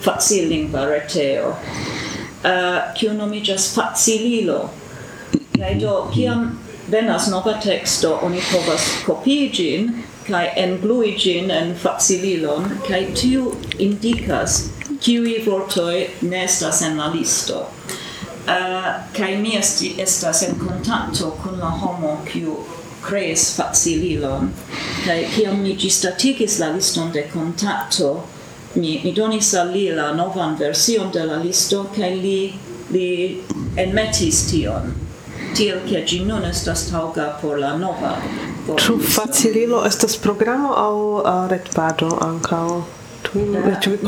[0.00, 1.54] facilingva reteo,
[2.44, 4.62] uh, kiu nomiĝas facililo.
[5.56, 6.46] Kaj do, kiam
[6.88, 9.90] venas nova teksto oni povas kopii ĝin
[10.30, 14.60] kai englui ĝin en facililon, kaj tiu indikas
[15.00, 17.64] kiuj vortoi ne estas en la listo.
[18.48, 22.56] Eh, uh, kai mi esti, estas en kontakto kun la homo kiu
[23.04, 24.50] creis facililon.
[25.04, 28.12] Kaj kiam mi gistatigis la liston de kontakto,
[28.74, 32.38] mi, mi donis al li la novan version de la listo, kaj li,
[32.94, 33.08] li
[33.76, 34.92] enmetis tion,
[35.56, 38.14] tiel ke ĝi nun estas taŭga por la nova.
[38.70, 42.64] Ĉu facililo estas programo aŭ uh, retpaĝo ankaŭ?
[43.32, 43.38] tu
[43.82, 43.98] ĉu vi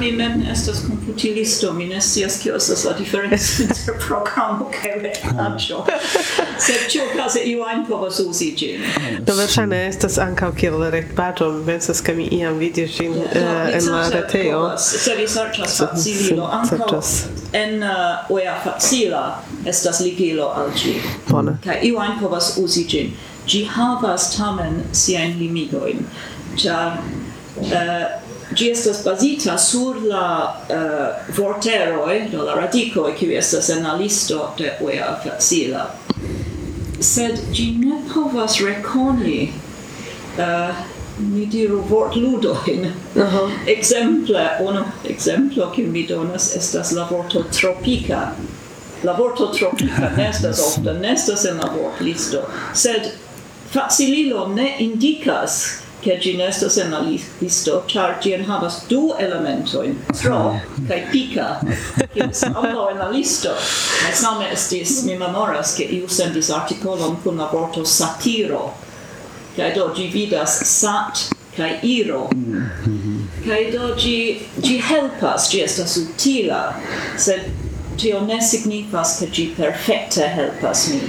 [0.00, 5.84] mi mem estas computilisto mi ne scias kio estas la diferenco inter programo kaj retpaĝo
[6.58, 8.84] sed kaze iu ajn povas uzi ĝin.
[9.26, 11.50] Do verŝajne estas ankaŭ kiel retpaĝo.
[11.52, 14.62] Mi pensas ke mi iam vidis ĝin eh, en la retejo.
[14.78, 16.46] se vi serĉas facililo.
[16.52, 17.00] ankaŭ
[17.52, 20.94] en eh, oea facila estas ligilo al ĝi.
[21.28, 23.12] Bone kaj iu ajn povas uzi ĝin.
[23.46, 26.06] Ĝi havas tamen siajn limigojn
[26.56, 26.98] ĉar
[27.52, 33.82] Uh, Gi estas bazita sur la eh, uh, vorteroi, do la radicoi, kiu estas en
[33.82, 35.86] la listo de uea facila.
[37.00, 39.52] Sed gi ne povas reconi,
[40.36, 40.74] uh, eh,
[41.18, 42.86] ni diru, vortludoin.
[43.14, 43.50] Uh -huh.
[43.66, 48.32] Exemple, unu exemplo kiu mi donas estas la vorto tropica.
[49.02, 52.42] La vorto tropica nestas ofte, nestas en la vortlisto,
[52.74, 53.10] sed
[53.72, 60.60] facililo ne indicas che gi estas en la listo, char gin havas du elementoin, tro
[60.88, 61.60] kai pica,
[62.12, 62.22] che
[62.54, 63.54] ambo en la listo.
[64.12, 68.74] Same estis, mi memoras, che iu sendis articolon kun la vorto satiro,
[69.56, 72.28] kai do gi vidas sat kai iro.
[73.46, 76.74] Kai do gi, gi helpas, gi estas utila,
[77.16, 77.46] sed
[77.96, 81.00] tio ne signifas che gi perfecte helpas mi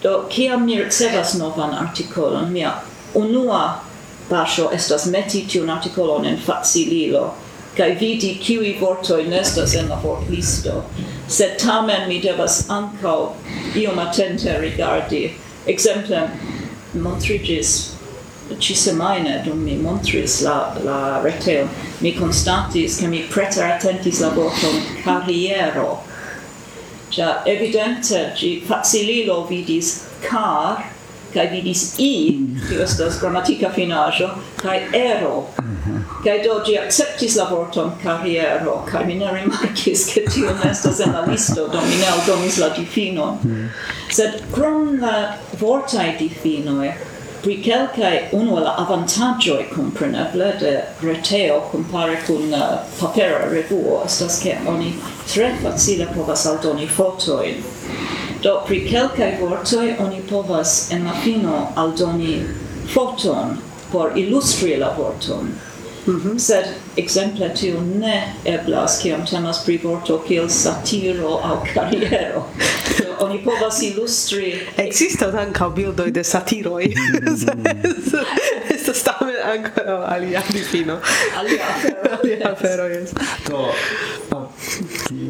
[0.00, 2.72] Do, kiam mi ricevas novan articolon, mia
[3.14, 3.87] unua
[4.28, 7.34] pasho estas meti tiun artikolon en facililo,
[7.76, 10.82] kai vidi kiui vortoi nestas en la vortlisto,
[11.28, 13.34] sed tamen mi devas ancau
[13.74, 15.30] iom attente rigardi.
[15.66, 16.30] Exemplem,
[16.94, 17.98] montrigis
[18.58, 21.68] ci semaine dum mi montris la, la reteo,
[22.00, 26.02] mi constatis che mi preter attentis la vorton carriero.
[27.10, 30.84] Cioè, evidente, ci facililo vidis car,
[31.34, 32.38] kai vidis i,
[32.68, 34.30] tio estas gramatika finajo
[34.62, 35.46] kai ero.
[36.24, 41.00] kai do ĝi akceptis la vorton kariero, kai mi ne rimarkis, ke tio ne estas
[41.00, 43.38] en la listo, do mi ne aldonis la difinon.
[44.10, 45.14] Sed krom la
[45.60, 46.90] vortai difinoi
[47.42, 52.64] pri kelkaj unu la avantaĝoj kompreneble de reteo kompare kun uh,
[53.00, 54.92] papera revuo estas ke oni
[55.32, 57.62] tre facile povas aldoni fotojn
[58.42, 62.42] Do pri kelkaj vortoj oni povas en la fino aldoni
[62.92, 63.56] foton
[63.92, 65.50] por ilustri la vorton.
[66.06, 66.38] Mm -hmm.
[66.38, 66.64] Sed
[66.96, 72.44] ekzemple tio ne eblas kiam temas pri vorto kiel satiro aŭ kariero.
[73.20, 76.84] oni povas illustri existas ankaŭ bildoj de satiroj
[78.74, 80.98] estas tamen ankaŭ alia difino
[81.40, 81.72] alia
[82.18, 83.14] alia afero jes
[83.48, 83.64] do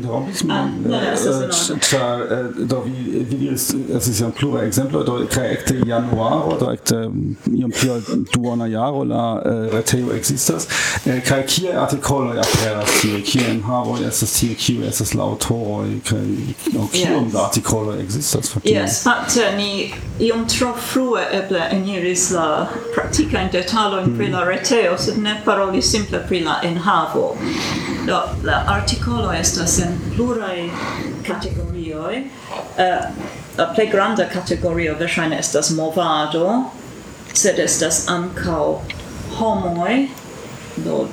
[0.09, 0.72] rompis man
[1.90, 2.24] ĉar
[2.57, 6.98] do vi vi diris estis jam plura ekzemploj do kaj ekde januaro do ekde
[7.61, 8.03] iom pli ol
[8.35, 9.24] duona jaro la
[9.72, 10.68] retejo ekzistas
[11.29, 16.24] kaj kie artikoloj aperas tie kie enhavoj estas tie kiu estas la aŭtoroj kaj
[16.74, 18.70] no kiom da artikoloj popolo ekzistas fakte.
[18.70, 24.16] Yes, fakte ni iom tro frue eble eniris la praktikajn detalojn mm.
[24.16, 24.34] pri hmm.
[24.34, 27.36] la reteo, sed ne paroli simple pri la enhavo.
[28.06, 30.68] Do, la artikolo estas en pluraj
[31.26, 32.22] kategorioj.
[32.78, 32.84] Uh,
[33.58, 36.64] la plej granda kategorio verŝajne estas movado,
[37.34, 38.78] sed estas ankaŭ
[39.38, 40.06] homoj,
[40.76, 41.08] do uh,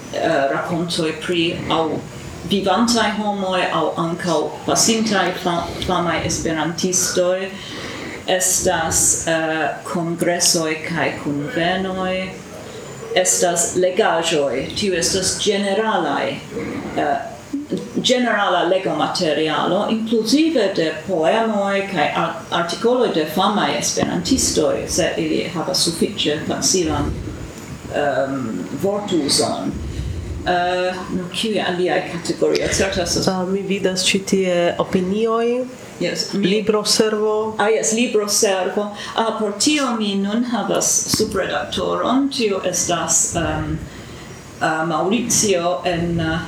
[0.52, 1.90] rakontoj pri aŭ
[2.50, 5.34] vivantai homoi au ancau pasintai
[5.86, 7.52] flamai esperantistoi
[8.28, 12.30] estas eh, uh, congressoi cae convenoi
[13.16, 16.38] estas legajoi tiu estas generalai
[16.98, 17.18] uh, eh,
[18.02, 22.10] generala lego materialo inclusive de poemoi kai
[22.52, 27.14] articoloi de famai esperantistoi se ili havas sufiĉe facilan um,
[27.96, 28.50] ehm,
[28.84, 29.72] vortuson
[30.46, 30.94] Uh,
[31.34, 32.68] kiu alia kategorio
[33.28, 35.66] uh, mi vidas ci tie opinioi
[36.00, 36.48] Yes, mi...
[36.48, 37.56] libro servo.
[37.58, 38.92] Ah, yes, libro servo.
[39.16, 43.80] Ah, por tio mi nun havas subredaktoron, tio estas um,
[44.62, 46.40] uh, Maurizio en uh,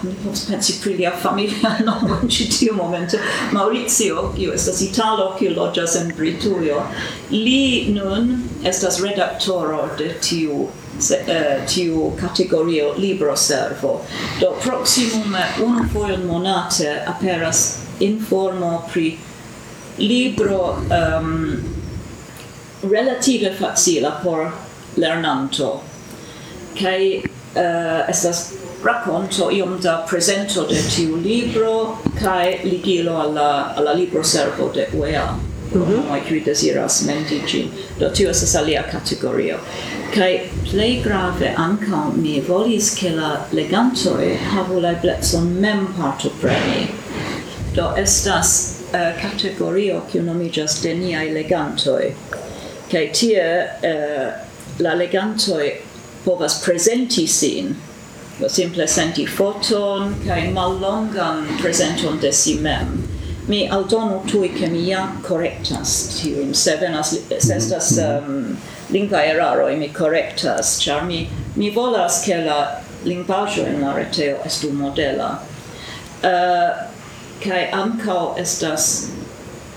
[0.50, 3.18] pensi pri lia familia nomo en ĉi tiu momento
[3.52, 6.84] Maurizio kiu estas italo kiu loĝas en Britujo
[7.32, 10.68] li nun estas redaktoro de tiu
[11.00, 14.02] se, uh, tiu kategorio libro servo.
[14.42, 19.18] Do proximume unu fojon monate aperas informo pri
[19.98, 21.58] libro um,
[22.84, 24.52] relative facila por
[24.96, 25.82] lernanto.
[26.78, 27.24] Kai
[27.58, 34.72] uh, estas racconto iom da presento de tiu libro kai ligilo alla alla libro servo
[34.74, 35.36] de UEA.
[35.76, 36.10] Mm -hmm.
[36.10, 39.58] ma qui desiras mendigi do tio estas alia kategorio.
[40.16, 40.40] Kai
[40.72, 46.88] plej grave ankaŭ mi volis ke la legantoj havu la eblecon mem partopreni.
[47.76, 52.14] Do estas uh, kategorio kiu nomiĝas de niaj legantoj.
[52.92, 54.34] Kaj tie uh,
[54.80, 55.72] la legantoj
[56.28, 57.76] povas presenti sin,
[58.40, 62.98] do simple senti foton kaj mallongan prezenton de si mem.
[63.48, 66.52] Mi aldonu tui ke mi ja korektas tiujn.
[66.54, 68.34] Se venas, se estas mhm.
[68.34, 68.58] um,
[68.90, 70.76] lingva eraroj mi korektas.
[70.84, 71.24] Ĉar mi,
[71.56, 72.60] mi volas ke la
[73.06, 75.38] lingvaĵo en la reteo estu modela.
[76.24, 76.84] Eh, uh,
[77.44, 79.08] kai ancao estas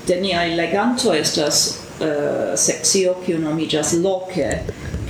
[0.09, 1.59] de niaj legantoj estas
[2.01, 4.51] uh, sekcio kiu nomiĝas loke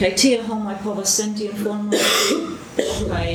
[0.00, 1.98] kai tie homoj povas senti informoj
[3.10, 3.26] kaj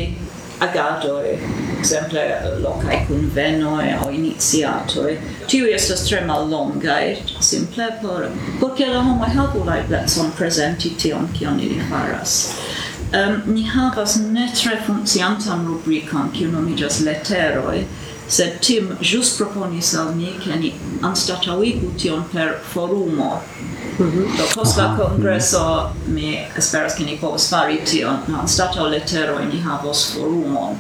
[0.66, 1.38] agadoj,
[1.80, 2.22] exemple
[2.64, 5.18] lokaj kunvenoj aŭ iniciatoj.
[5.52, 8.30] Tiu estas tre mallongaj, simple por
[8.62, 12.38] por ke la homoj helpu la eblecon prezenti tion kion ili faras.
[13.14, 17.84] Um, ni havas ne tre funkciantan rubrikon, kiu nomiĝas leteroj,
[18.28, 20.74] sed Tim just proponis al mi, ke ni
[21.06, 23.42] anstataŭigu tion per forumo,
[24.00, 24.38] -hmm.
[24.38, 26.14] Do post la congresso mm -hmm.
[26.14, 30.76] mi esperas ke ni povos fari tion, anstataŭ lettero ni havos forumon.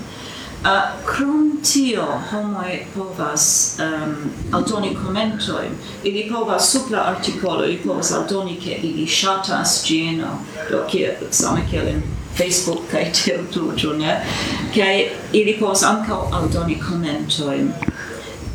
[0.66, 0.72] Uh,
[1.05, 4.16] krom tio, homoj povas um,
[4.51, 5.72] aldoni komentojn,
[6.03, 10.24] ili povas sub la artikolo, ili povas aldoni ke ili ŝatas ĝin,
[10.72, 12.01] do kiel, same kiel en
[12.38, 14.26] Facebook kai tiel tu, ĉu ne?
[14.76, 17.72] Kaj ili povas ankaŭ aldoni komentojn.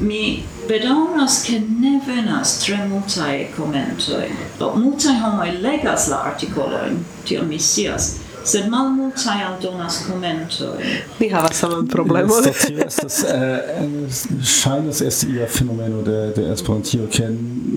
[0.01, 4.27] Mi bedaŭras, ke ne venas tre multaj komentoj.
[4.61, 8.13] Do multaj homoj legas la artikolojn, tion mi scias,
[8.45, 10.85] sed malmultaj aldonas commentoi.
[11.19, 12.43] Mi havas saman problemon.
[12.67, 17.29] Tio estas eh, eh, ŝajnas esti ia fenomeno de de Esperantio, ke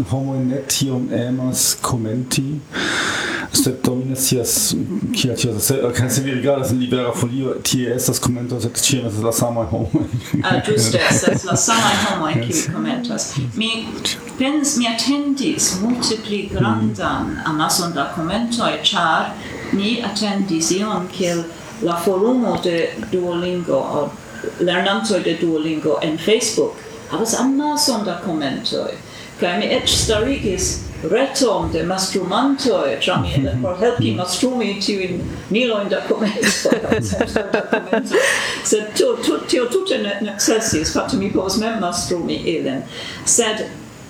[0.10, 2.60] homoj ne tiom emas komenti.
[3.54, 4.76] Sed dominacias
[5.16, 8.82] kia tio se eh, kaj se vi rigardas en libera folio tie estas komento sed
[8.82, 10.08] ĉiam estas la samaj homoj.
[10.44, 13.34] Ah, ĝuste estas la samaj homoj kiuj komentas.
[13.56, 13.72] Mi
[14.38, 19.30] pens mi atendis multe pli grandan amason da komentoj, ĉar
[19.74, 21.44] ni attendis ion kiel
[21.82, 24.10] la forumo de Duolingo o
[24.60, 26.74] lernantoj de Duolingo en Facebook.
[27.10, 28.92] Havas amason da komentoj.
[29.40, 30.80] Kaj mi eĉ starigis
[31.12, 33.62] retom de mastrumantoj ĉar mi mm -hmm.
[33.62, 37.02] por helpi mastrumi tiujn milojn da komentoj.
[38.70, 38.84] Sed
[39.48, 42.82] tio tute ne necessis fatto mi pos mem mastrumi ilin.
[43.26, 43.66] Sed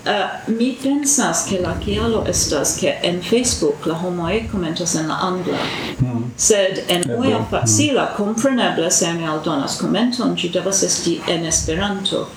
[0.06, 5.16] Uh, mi pensas che la chialo estas che en Facebook la homoe commentas en la
[5.22, 5.58] angla.
[6.01, 6.24] Mm.
[6.36, 7.45] Sed en eh, oia hmm.
[7.49, 8.16] facila mm.
[8.16, 12.28] compreneble se mi aldonas commenton, ci devas esti en Esperanto.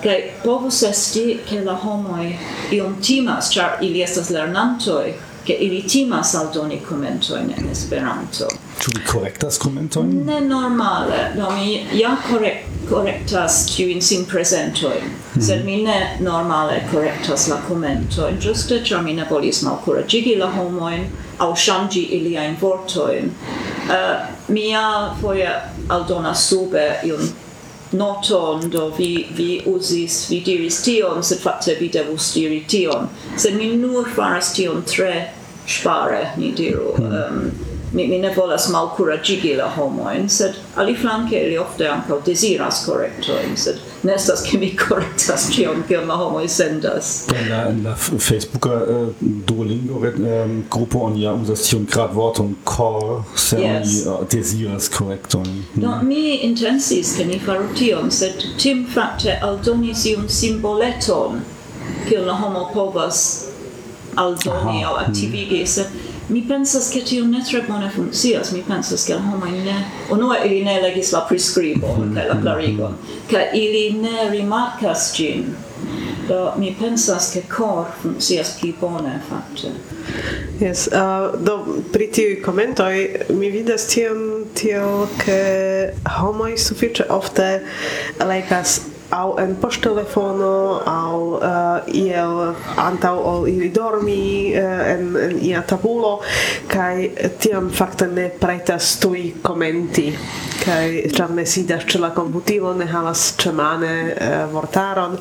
[0.00, 2.38] kai povus esti che la homoe
[2.70, 5.14] iom timas, char ili estas lernantoi,
[5.46, 8.48] ke ili timas aldoni commento en Esperanto.
[8.80, 10.10] Ĉu vi korektas komentojn?
[10.26, 15.46] Ne normale, do mi ja korek korektas tiujn sin prezentojn, mm -hmm.
[15.46, 21.04] sed mi ne normale korektas la komentojn, ĝuste ĉar mi ne volis malkuraĝigi la homojn
[21.38, 23.24] aŭ ŝanĝi iliajn vortojn.
[23.24, 23.94] Uh,
[24.48, 27.28] mi ja foje aldonas sube iun
[27.90, 33.08] noton, do vi, vi usis, vi diris tion, sed fakte vi devus diri tion.
[33.36, 35.30] Sed mi nur faras tion tre
[35.66, 36.94] spare, ni diru.
[36.98, 37.12] Mm.
[37.12, 43.56] Um, mi, mi ne volas malcuragigi la homoin, sed aliflanque ili ofte ankaŭ desiras correctoin,
[43.56, 47.28] sed ne estas ke mi correctas cion kion la homoj sendas.
[47.34, 53.22] En la, en la Facebooker uh, Duolingo um, Grupo oni ja uzas tiun gradvorton cor,
[53.36, 53.66] se yes.
[54.06, 55.64] Eh, oni uh, desiras correctoin.
[55.74, 55.80] Hm.
[55.80, 56.08] Do hmm.
[56.08, 61.42] mi intensis ke ni faru tion, sed tim fakte aldonis iun simboleton
[62.08, 63.46] kion la homo povas
[64.16, 65.04] aldoni aŭ hmm.
[65.04, 65.66] aktivigi, mm.
[65.66, 70.38] sed Mi pensas che tio ne tre bone funkcias, mi pensas che homo ne unue
[70.46, 72.92] ili ne legis la prescribo, kaj la clarigo,
[73.26, 75.56] kaj ili ne rimarcas gin,
[76.28, 79.72] Do mi pensas che cor funkcias pli bone fatte.
[80.60, 87.64] Yes, uh, do pri tiuj commentoi, mi vidas tion tio che homoj suffice ofte
[88.18, 88.80] laikas
[89.10, 90.54] au en poŝtelefono
[90.86, 96.20] au uh, iel antaŭ ol ili dormi uh, en, en ia tabulo
[96.70, 97.10] kaj
[97.42, 100.10] tiam fakte ne pretas tuj komenti.
[100.60, 105.18] Kaj ĉar ne sidas ĉe la komputilo ne havas ĉemane uh, vortaron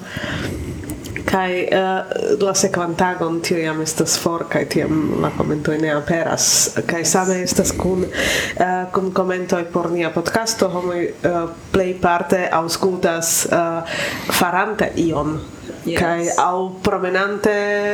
[1.30, 6.47] kai uh, la sekvantagon tio jam estas for kai tiam la komentoj ne aperas.
[6.89, 12.41] Kai same estas kun uh, kun komentoj por nia podcasto homoj eh, uh, plej parte
[12.51, 14.01] aŭskultas uh,
[14.34, 15.38] farante ion
[15.86, 15.99] yes.
[15.99, 17.49] kai au promenante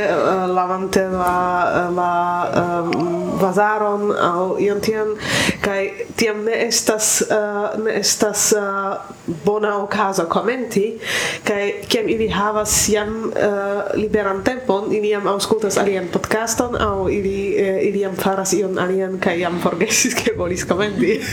[0.10, 1.38] uh, lavante la
[1.76, 2.12] eh, la
[2.82, 5.16] um, vazaron au ion tiam
[5.62, 8.98] kai tiam ne estas uh, ne estas uh,
[9.46, 11.00] bona okazo komenti.
[11.44, 17.56] Kai kiam ili havas jam uh, liberan tempon ili jam aŭskultas alian podcaston au ili
[17.60, 21.20] uh, ili jam faras ion alian kai jam forgesis ke volis komenti.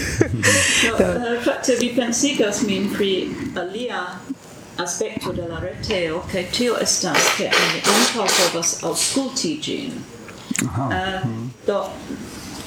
[0.83, 4.03] No, uh, fakte vi pensigas min pri alia
[4.77, 9.99] aspecto de la reteo, che tio estas che oni ankaŭ povas aŭskulti ĝin.
[10.63, 11.25] Uh,
[11.67, 11.79] do,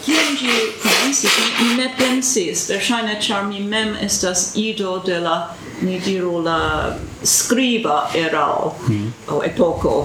[0.06, 5.38] kiam ĝi komencis, mi ne pensis, verŝajne ĉar mi mem estas ido de la,
[5.82, 6.60] ni diru, la
[7.24, 9.14] skriba erao, mm.
[9.30, 9.95] o epoko,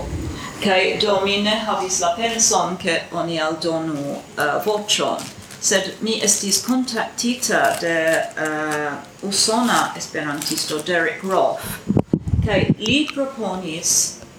[0.64, 6.62] kaj do mi ne havis la penson, ke oni aldonu uh, voĉon sed mi estis
[6.64, 11.60] kontaktita de uh, usona esperantisto Derek Roth
[12.46, 13.90] kai li proponis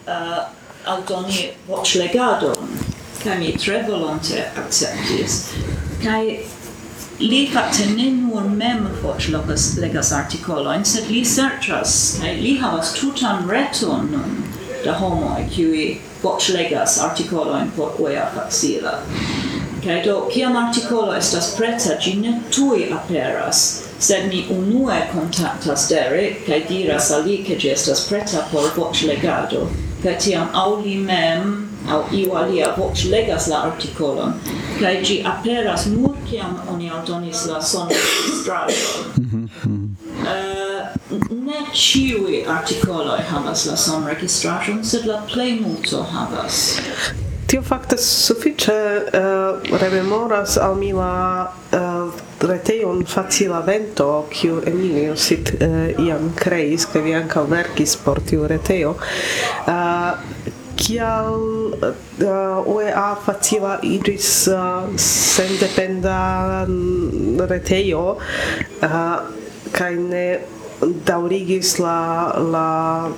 [0.08, 0.50] uh,
[0.86, 2.72] aldoni voĉlegadon,
[3.22, 5.38] kai mi tre volonte akceptis.
[6.02, 6.40] kai
[7.22, 13.46] li fakte ne nur mem voĉlogas legas artikolojn, sed li serĉas kai li havas tutan
[13.50, 14.40] reton nun
[14.82, 15.86] da homoj kiuj
[16.24, 18.98] voĉlegas artikolojn por oja facila.
[19.82, 23.62] Okay, do kiam artikolo estas preta, ĝi ne tuj aperas,
[23.98, 29.64] sed ni unue contactas Derek, kaj diras al li ke ĝi estas preta por voĉlegado,
[30.04, 31.50] kaj tiam au li mem
[31.90, 34.38] au iu alia voĉlegas la articolon,
[34.78, 39.50] kai gi aperas nur kiam oni aldonis la sonregistraĵon.
[39.66, 46.64] uh, eh, ne ciui articoloi havas la sonregistraĵon, sed la plejmulto havas.
[47.52, 48.74] Tio fakte sufiĉe
[49.20, 52.14] uh, rememoras al mi la uh,
[52.48, 58.48] retejon Facila Vento, kiu Emilio sit uh, iam kreis, kaj vi ankaŭ verkis por tiu
[58.48, 58.94] retejo.
[59.66, 60.16] Uh,
[60.80, 61.36] kial
[61.76, 66.18] uh, UEA facila idris uh, sendependa
[67.52, 68.96] retejo uh,
[69.76, 70.26] kaj ne
[71.06, 73.10] daurigis la la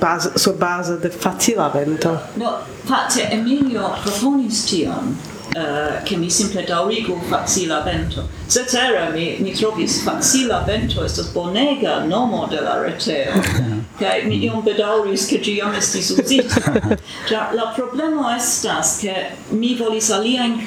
[0.00, 2.18] base sur base de facila vento.
[2.36, 5.16] No, face Emilio proponis tion
[5.54, 8.28] eh, uh, che mi simple daurigo facila vento.
[8.46, 13.32] Cetera, mi, mi trovis facila vento est bonega nomo de la reteo.
[14.00, 16.96] Kaj mi iom bedauris che gi jam estis uzita.
[17.28, 20.64] ja, la problema estas che mi volis alia in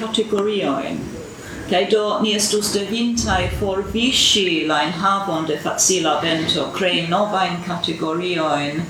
[1.70, 8.82] Kai do ni estus devintai for vishi la enhavon de facila vento, krei novajn kategoriojn,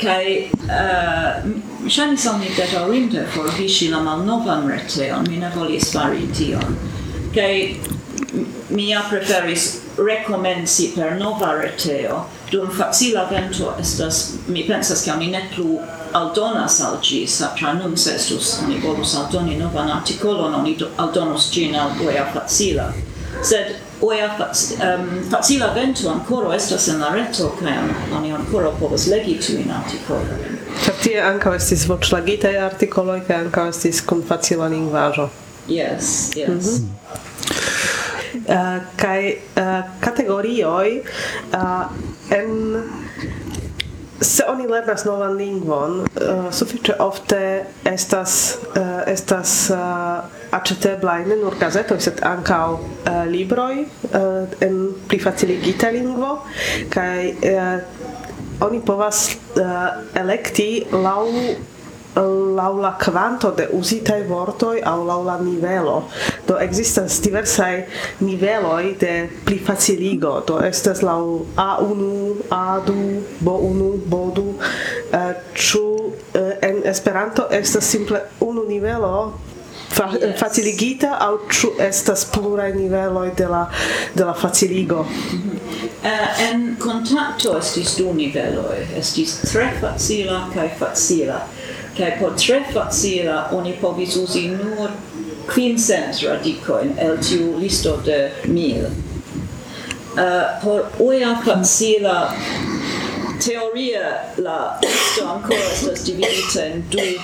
[0.00, 1.46] kai uh, eh,
[1.86, 2.48] ŝajnis al mi
[3.34, 6.76] for vishi la malnovan reteon, mi ne volis fari tion.
[7.34, 7.78] Kai
[8.70, 15.30] mi ja preferis recomensi per nova reteo, dum facila vento estas, mi pensas, ke mi
[15.30, 15.78] ne plu
[16.18, 21.90] aldonas al gi, sacia num sestus, ni volus aldoni novan articolon, oni aldonus gin al
[22.06, 22.92] oea facila.
[23.42, 27.78] Sed oea um, facila vento ancora estas en la reto, cae
[28.16, 30.60] oni ancora povas legi tu in articoloin.
[30.84, 35.30] Ĉar tie anca estis voĉlagitaj articoloi, kaj anca estis kun facila lingvajo.
[35.68, 36.36] Yes, yes.
[36.36, 36.88] Eh, mm -hmm.
[38.48, 41.02] uh, kai uh, eh, kategorioi
[41.54, 41.84] uh,
[42.30, 42.76] eh, en
[44.20, 47.40] se oni lernas novan lingvon, uh, sufiĉe ofte
[47.84, 54.78] estas uh, estas eh, uh, aĉeteblaj ne nur gazetoj, sed ankaŭ uh, libroj uh, en
[55.08, 56.38] pli faciligita lingvo
[56.90, 59.72] kaj uh, oni povas uh,
[60.16, 61.22] elekti laŭ
[62.56, 66.04] laula quanto de uzitaj vortoi au laula nivelo.
[66.46, 67.84] Do existas diversaj
[68.18, 70.42] niveloi de pli faciligo.
[70.46, 74.38] Do estas lau A1, A2, B1, B2.
[74.38, 74.54] Uh,
[75.12, 76.12] eh, ĉu uh,
[76.62, 79.32] en Esperanto estas simple unu nivelo
[79.88, 80.38] fa yes.
[80.40, 83.66] faciligita au ĉu estas pluraj niveloj de la
[84.14, 85.02] de la faciligo?
[85.02, 85.56] Mm -hmm.
[86.06, 91.40] Uh, en contacto estis du niveloj, estis tre facila kaj facila
[91.96, 94.90] kai por tre facila oni povis usi nur
[95.46, 98.90] quincent radicoin el tiu listo de mil.
[100.16, 102.34] Uh, por oia facila
[103.40, 107.20] teoria la listo ancora estas dividita in du,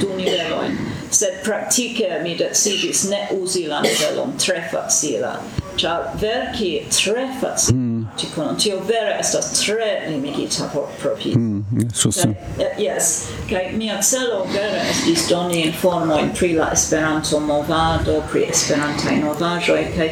[0.00, 0.78] du niveloin,
[1.10, 5.36] sed praktike mi decidis ne usi la nivelon tre facila,
[5.76, 7.85] ĉar verki tre facila
[8.16, 12.18] ci tikon tio vera estas tre limigita por propi mm, sus
[12.78, 19.84] yes kaj mia celo vera estis doni in pri la Esperanto movado pri Esperantaj novaĵoj
[19.96, 20.10] kaj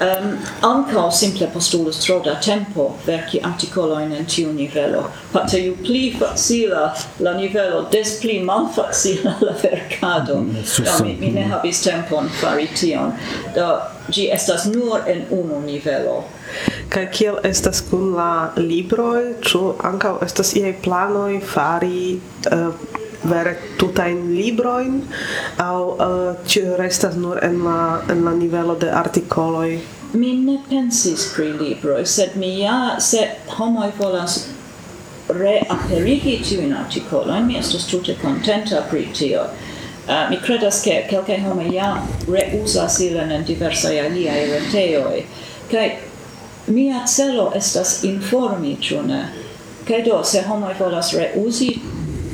[0.00, 5.10] Ehm, um, anca simple postulus tro da tempo verci articoloin en tiu nivelo.
[5.32, 10.36] Pace ju pli facila la nivelo, des pli malfacila la vercado.
[10.36, 11.50] Mm, da mi, mi ne mm.
[11.50, 13.12] habis tempon fari tion.
[13.54, 16.24] Da gi estas nur en unu nivelo.
[16.88, 22.20] Kaj kiel estas kun la libroj, ĉu ankaŭ estas iaj planoj fari
[22.52, 22.70] uh,
[23.24, 25.00] vere tutajn librojn
[25.62, 29.78] aŭ uh, ĉu restas nur en la en la nivelo de artikoloj
[30.12, 34.38] mi ne pensis pri libroj sed mi ja se homoj volas
[35.28, 39.42] reaperigi tiujn artikolojn mi estas tute kontenta pri tio.
[40.08, 42.02] Uh, mi credas che quelcae homo ja
[42.32, 45.26] reusas ilin en diversai aliai reteoi,
[45.70, 45.98] kai
[46.66, 49.28] mia celo estas informi, ciune.
[50.04, 51.80] do se homo volas reusi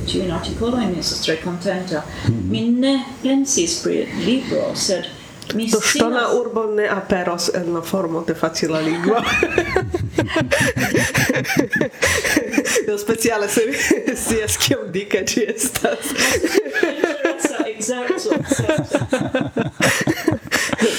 [0.05, 2.05] tiun mi estas tre kontenta.
[2.29, 2.51] Mm.
[2.51, 5.05] Mi ne pensis pri libro, sed
[5.53, 9.25] Mi Do ŝtona urbo ne aperos en la formo de facila lingua.
[12.87, 13.61] Do speciale se
[14.17, 15.99] scias kiom dike ci estas.
[17.67, 18.35] Ekzerco.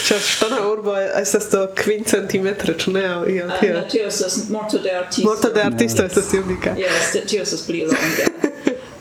[0.06, 3.82] Ĉar ŝtona urbo estas do kvin centimetre, ĉu ne aŭ iel ah, tiel?
[3.90, 5.30] Tio estas morto de artisto.
[5.30, 6.76] Morto de artisto estas tiom dika.
[6.80, 8.26] Jes, tio estas pli longa.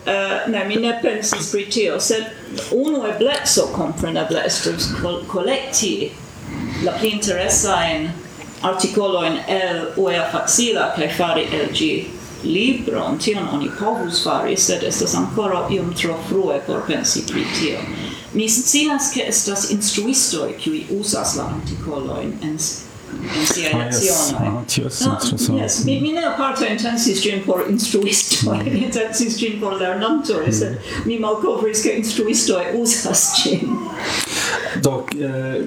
[0.05, 2.25] Uh, ne, mi ne pensis pri tio, sed
[2.71, 4.91] unu eblezzo compreneble estus
[5.31, 6.11] collecti
[6.85, 8.11] la pli interesajn
[8.61, 11.89] articoloin el UEA facila cae fari el gi
[12.43, 17.79] libron, tion oni povus fari, sed estas ancora iom tro frue por pensi pri tio.
[18.33, 22.59] Mi scias che estas instruistoj qui usas la articoloin en
[23.39, 24.03] in sia ah, lecionoj.
[24.03, 24.33] Yes.
[24.39, 25.53] Ah, tio estas no, interesa.
[25.53, 28.73] Yes, mi, mi ne aparte intencis ĝin por instruistoj, mm.
[28.73, 30.53] mi intensis ĝin por lernantoj, mm.
[30.53, 33.75] sed mi malkovris ke instruistoj uzas ĝin.
[34.83, 35.61] Do, eh,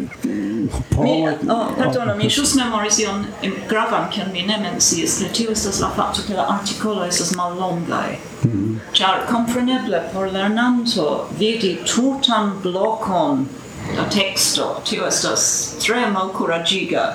[0.95, 1.05] por...
[1.05, 3.25] Mi, oh, pardonu, mi ĵus memoris ion
[3.69, 8.19] gravan, kion mi ne menciis, ke tio estas la fakto ke la artikoloj estas mallongaj.
[8.45, 8.81] Mm.
[8.95, 13.49] Ĉar kompreneble por lernanto vidi tutan blokon
[13.97, 17.15] la texto tio estas tre malkuraĝiga.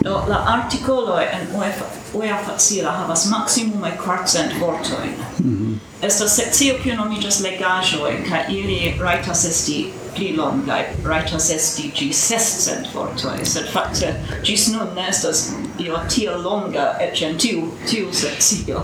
[0.00, 5.14] Do la articolo en UEFA UEA facila havas maksimume kvarcent vortojn.
[5.38, 6.06] Mm -hmm.
[6.06, 12.86] estas sekcio kiu nomiĝas legaĵoj kaj ili rajtas esti pli longaj rajtas esti ĝis sescent
[12.94, 13.44] vortoj.
[13.44, 18.82] Sed fakte ĝis nun ne estas io tiel longa eĉ en tiu tiu sekcio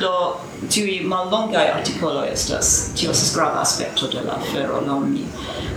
[0.00, 0.36] do
[0.68, 5.24] tiui mallongai articoloi estas, tio estas grava aspekto de la afero, laŭ mi.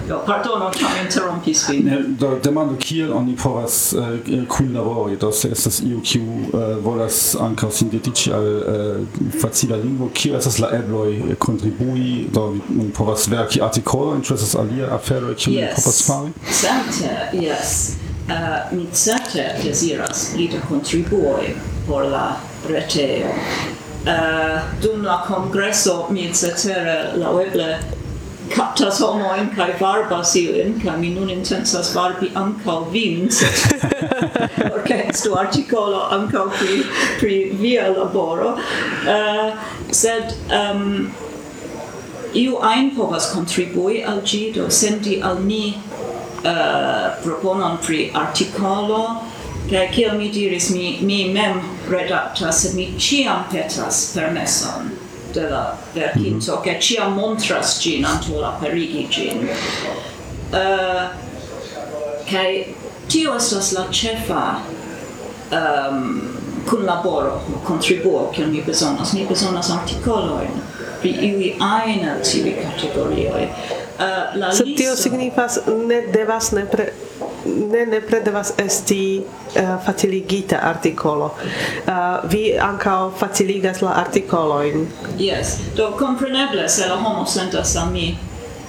[0.08, 1.86] Do, pardono ĉar mi interrompis vin.
[1.86, 4.00] Ne, do demando kiel oni povas eh,
[4.34, 10.10] uh, kunlabori, do se estas iu kiu uh, volas ankaŭ sintetici al uh, facila lingvo,
[10.14, 15.54] kio estas la ebloj kontribui, do mi povas verki artikolojn, ĉu estas alia afero, kiu
[15.54, 15.70] yes.
[15.70, 16.34] mi povas fari?
[16.62, 17.14] Certe,
[17.46, 17.76] yes.
[18.32, 21.54] Uh, mi certe desiras pli da kontribuoj
[21.88, 22.36] por la
[22.70, 23.32] retejo
[24.06, 27.80] uh, dum la congresso mi cetere laueble
[28.50, 33.30] captas homoin kai varbas ilin, kai mi nun intensas varbi ancau vin,
[34.72, 36.84] porque sto articolo ancau pri,
[37.20, 38.58] pri via laboro,
[39.08, 39.52] uh,
[39.92, 41.12] sed um,
[42.34, 45.78] iu ein povas contribui al gi, do sendi al ni
[46.44, 49.22] uh, proponon pri articolo,
[49.72, 54.92] Kaj kiel mi diris, mi, mi mem redaktas, sed mi ciam petas permeson
[55.34, 56.64] de la verkinto mm -hmm.
[56.64, 59.38] kaj ciam montras gin anto la perigi gin.
[59.38, 61.08] Uh, eh,
[62.32, 62.66] kaj
[63.08, 64.56] tio estas la cefa
[65.52, 66.20] um, ehm,
[66.70, 70.52] kun laboro, contribuo, kiel mi bezonas Mi bezonas articoloin
[71.02, 71.56] pri iui
[72.02, 73.44] el tivi categorioi.
[73.44, 74.84] Uh, eh, la so listo...
[74.84, 76.94] tio signifas ne devas ne pre
[77.46, 81.26] ne ne predevas esti uh, faciligita articolo.
[81.26, 84.88] Uh, vi ankaŭ faciligas la artikolojn.
[85.20, 88.18] Yes, do compreneble se la homo sentas al mi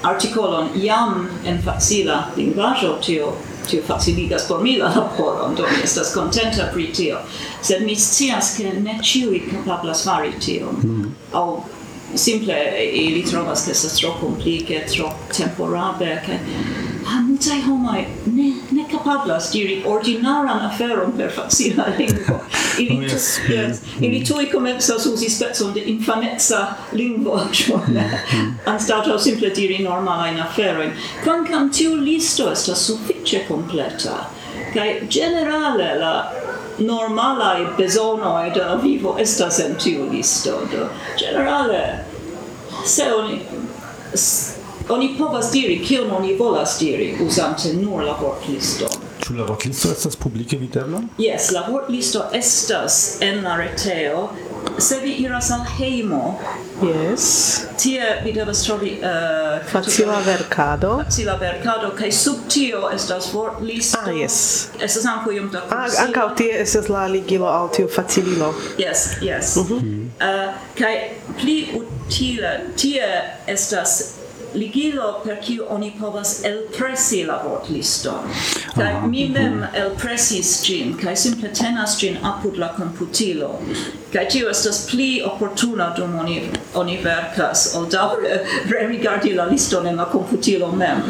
[0.02, 3.32] articolon iam en facila linguaggio tio
[3.66, 7.18] tio faciligas por mi la laboron, do mi estas contenta pri tio.
[7.60, 10.72] Sed mi scias, che ne ciui capablas fari tio.
[10.84, 11.14] Mm.
[11.32, 11.60] Aŭ
[12.14, 16.32] simple eh, ili trovas che estas tro komplike, tro temporabe, che
[17.04, 22.40] ah, ha multaj homoj ne ne capablas diri ordinaran aferon per facila lingvo.
[22.78, 23.80] Ili oh, yes, tu, yes.
[24.00, 28.54] ili tuj komencas uzi specon de infaneca lingvoaĵo mm-hmm.
[28.66, 30.92] anstataŭ simple diri normalajn aferojn.
[31.24, 34.30] Kvankam tiu listo estas sufiĉe kompleta
[34.74, 36.32] kaj generale la
[36.78, 40.50] normalai bezonoi de vivo estas en tiu listo.
[40.72, 42.04] Do, generale,
[42.86, 43.40] se oni,
[44.88, 49.00] oni povas diri kion oni volas diri uzante nur la vortliston.
[49.22, 51.02] Ĉu la vortlisto estas publike videbla?
[51.18, 54.28] Jes, la vortlisto estas en la retejo
[54.78, 56.40] se vi iras al heimo
[56.82, 61.02] yes, tie vi devas trovi uh, facila verkado.
[61.04, 63.98] Facila verkado kaj sub tio estas vortlisto.
[64.02, 64.68] Ah, yes.
[64.80, 65.98] Estas ankaŭ iom da kursivo.
[65.98, 68.54] Ah, ankaŭ tie estas la ligilo al tiu facililo.
[68.78, 69.56] Yes, yes.
[69.56, 70.06] Mm -hmm.
[70.20, 71.10] uh, kai
[71.40, 73.06] pli utile tie
[73.46, 74.21] estas
[74.55, 78.28] ligilo per kiu oni povas elpresi la vortliston.
[78.74, 79.32] Kaj ah, mi mhm.
[79.32, 83.50] mem elpresis ĝin, kaj simple tenas ĝin apud la komputilo.
[84.12, 86.42] Kaj tio estas pli oportuna dum oni,
[86.74, 88.38] oni verkas, ol daŭre
[88.74, 91.05] rerigardi la liston en la komputilo mem.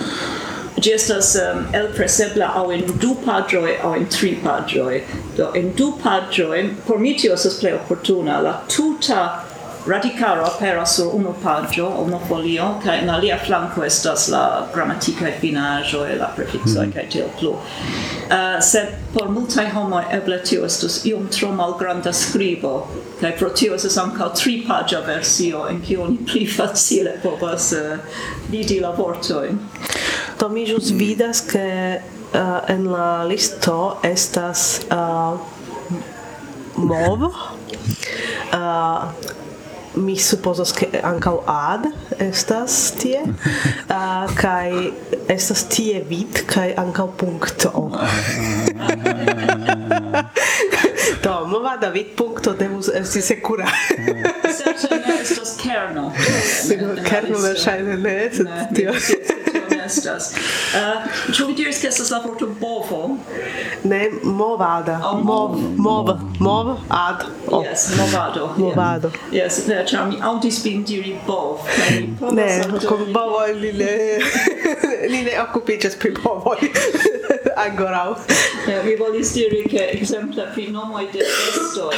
[0.82, 5.02] Ĝi estas um, elpresebla aŭ en du paĝoj aŭ en tri paĝoj.
[5.36, 8.40] Do en du paĝoj por mi tio estas plej oportuna.
[8.42, 9.20] La tuta
[9.86, 16.16] radicaro aperas sur unu paĝo, unu folio, kaj en alia flanko estas la gramatikaj finaĵoj,
[16.20, 16.92] la prefiksoj mhm.
[16.94, 17.50] kaj tiel plu.
[17.52, 22.86] Uh, sed por multaj homoj eble tio estus iom tro malgranda skribo,
[23.20, 27.98] kaj pro tio estas ankaŭ tripaĝa versio en kiu oni pli facile povas eh, uh,
[28.50, 29.58] vidi la vortojn.
[30.40, 31.66] Do mi ĵus vidas ke
[31.98, 35.38] uh, en la listo estas uh,
[36.76, 37.32] mov uh,
[39.94, 41.86] mi supposas che ancau ad
[42.18, 43.20] estas tie
[43.88, 44.92] uh, kai
[45.26, 47.90] estas tie vit kai ancau puncto
[51.22, 53.66] Do, Domova David punkto devus esti sekura.
[53.98, 54.24] Mm.
[54.58, 56.12] Serĉe ne estas kerno.
[57.08, 58.92] Kerno verŝajne ne estas tio.
[59.84, 60.34] estas.
[61.32, 63.16] Ĉu vi diris ke estas la vorto bovo?
[63.84, 65.00] Ne, movada.
[65.04, 67.24] Oh, mov, mov, mov, ad.
[67.48, 67.64] Oh.
[67.64, 68.50] Yes, movado.
[68.56, 69.10] Movado.
[69.32, 71.66] Yes, ne, ĉar mi aŭdis vin diri bov.
[71.90, 72.34] Mm.
[72.36, 72.48] Ne,
[72.88, 73.96] kun bovoj li ne
[75.12, 76.58] li ne okupiĝas pri bovoj.
[77.66, 78.14] Angoraŭ.
[78.84, 81.94] Mi volis diri ke ekzemple pri nomo homoj de bestoj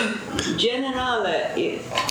[0.58, 1.50] generale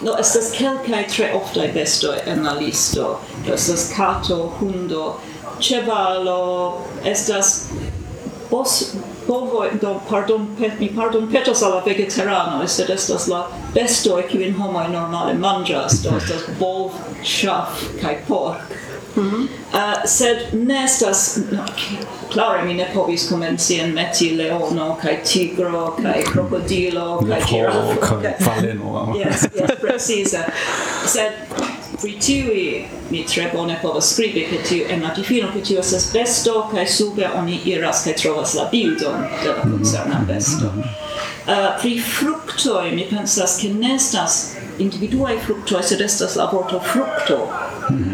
[0.02, 3.20] no estas kelkaj tre oftaj bestoi en la listo.
[3.54, 5.20] Estas kato hundo
[5.60, 7.70] ĉevalo estas
[8.52, 8.96] bos
[9.28, 14.90] bovoi, do pardon pet mi pardon petos alla vegetarano sed estas la bestoi, kiujn homoj
[14.92, 16.92] normale manĝas do estas bov
[17.24, 18.76] ŝaf kaj pork.
[19.16, 19.48] -hmm.
[19.74, 21.66] uh, sed ne estas, no,
[22.32, 28.34] clare mi ne povis komenci en meti leono, kaj tigro, cae crocodilo, cae girafo, kaj
[28.40, 29.14] faleno.
[29.24, 30.44] Yes, yes, precisa.
[31.06, 31.32] sed
[32.02, 36.10] pri tiui mi tre bone povas skribi ke tiu en la difino ke tiu estas
[36.14, 40.72] besto kaj sube oni iras kaj trovas la bildon de la koncerna besto.
[40.76, 40.90] Mm -hmm.
[41.48, 47.50] uh, pri fruktoj mi pensas ke ne estas individuaj fruktoj sed estas la vorto fructo.
[47.90, 48.13] Mm -hmm.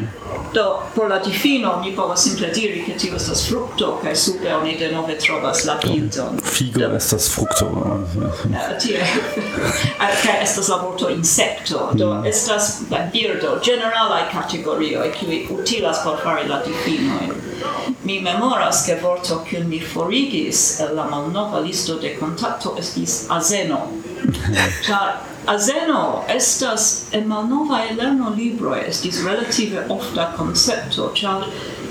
[0.54, 4.78] Do, por la difino, mi povas simple diri che tio estas frukto kaj sube oni
[4.78, 6.40] denove trovas la bildon.
[6.44, 7.66] Figo do, estas fructo.
[7.66, 9.00] Uh, eh, tie.
[10.00, 11.90] Eh, kaj estas la vorto insecto.
[11.94, 12.26] Do, mm.
[12.26, 17.50] estas la birdo, generalae kategorioj qui utilas por fari la difinojn
[18.04, 23.80] Mi memoras che vorto kiun mi forigis la malnova listo de contatto estis azeno.
[24.86, 31.46] ĉar Azeno estas en malnovaj lernolibroj estis relative ofta koncepto, ĉar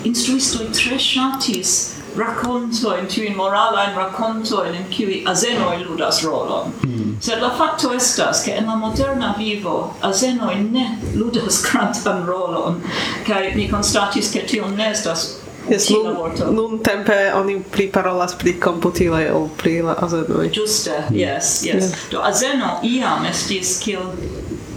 [0.05, 1.77] instruistoj tre ŝatis
[2.19, 6.73] racontojn, tiujn moralajn racontojn en kiuj azenoj ludas rolon.
[6.85, 7.17] Mm.
[7.23, 12.81] Sed la fakto estas, ke en la moderna vivo azenoj ne ludas grandan rolon,
[13.27, 15.29] kaj mi konstatis, ke tio ne estas
[15.69, 20.49] Yes, nun, nun tempe oni pli parolas pri komputiloj ol pri la azenoj.
[20.55, 21.17] Ĝuste, mm.
[21.17, 21.91] yes, yes.
[21.91, 22.09] Yeah.
[22.11, 24.13] Do azeno iam estis kiel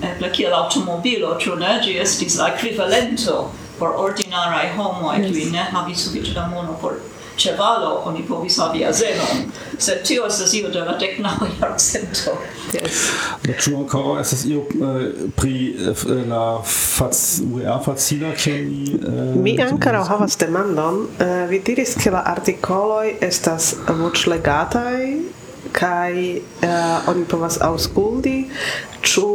[0.02, 1.78] eble kiel automobilo, ĉu ne?
[1.86, 3.46] Ĝi estis la ekvivalento
[3.80, 5.32] por ordinaraj homoj, yes.
[5.32, 7.00] kiuj ne havis sufiĉe da mono por
[7.38, 9.44] ĉevalo oni povis havi azenon,
[9.78, 12.36] sed tio estas io de la deknaŭa jarcento.
[12.74, 13.02] Yes.
[13.44, 17.18] Do ĉu ankoraŭ estas io eh, pri eh, la fac
[17.48, 18.96] UEA facila ke ni
[19.44, 21.06] Mi eh, ankoraŭ havas demandon.
[21.50, 25.02] Vi diris ke la artikoloj estas voĉlegataj
[25.76, 26.14] kaj
[27.12, 28.36] oni povas aŭskulti
[29.08, 29.30] ĉu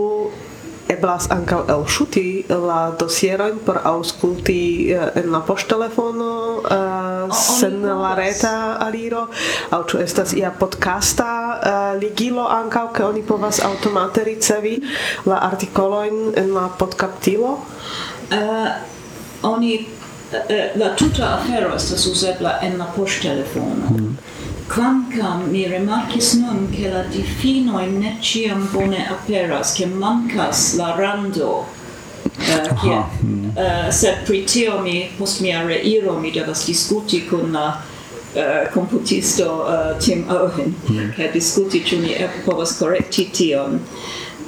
[0.92, 4.60] eblas ankaŭ elŝuti la dosierojn por aŭskulti
[4.94, 6.30] eh, en la poŝtelefono
[6.60, 8.54] uh, sen la reta
[8.86, 9.26] aliro
[9.74, 14.76] aŭ ĉu estas ia podcasta uh, ligilo ankaŭ ke oni povas aŭtomate ricevi
[15.26, 17.58] la artikolojn en la podkaptilo?
[18.30, 18.70] Uh,
[19.46, 19.74] oni
[20.74, 23.90] la tuta afero estas uzebla en la poŝtelefono.
[23.90, 24.16] Hmm.
[24.66, 31.66] Quancam mi remarcis nun che la difinoi ne ciam bone aperas, che mancas la rando,
[32.38, 37.52] eh, uh, che, uh, eh, sed pritio mi, post mia reiro, mi devas discuti con
[37.52, 37.80] la
[38.32, 41.10] eh, uh, computisto uh, Tim Owen, mm.
[41.12, 43.80] che discuti ciu ni e povas correcti tion.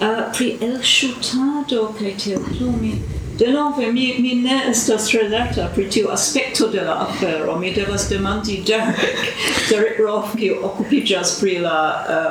[0.01, 3.03] Uh, pri el shutado, che te plumi,
[3.39, 7.59] Denove mi, mi ne estas relata pri tiu aspekto de la afero.
[7.59, 9.33] Mi devas demandi Derek,
[9.71, 11.81] Derek Roth, kiu okupiĝas pri la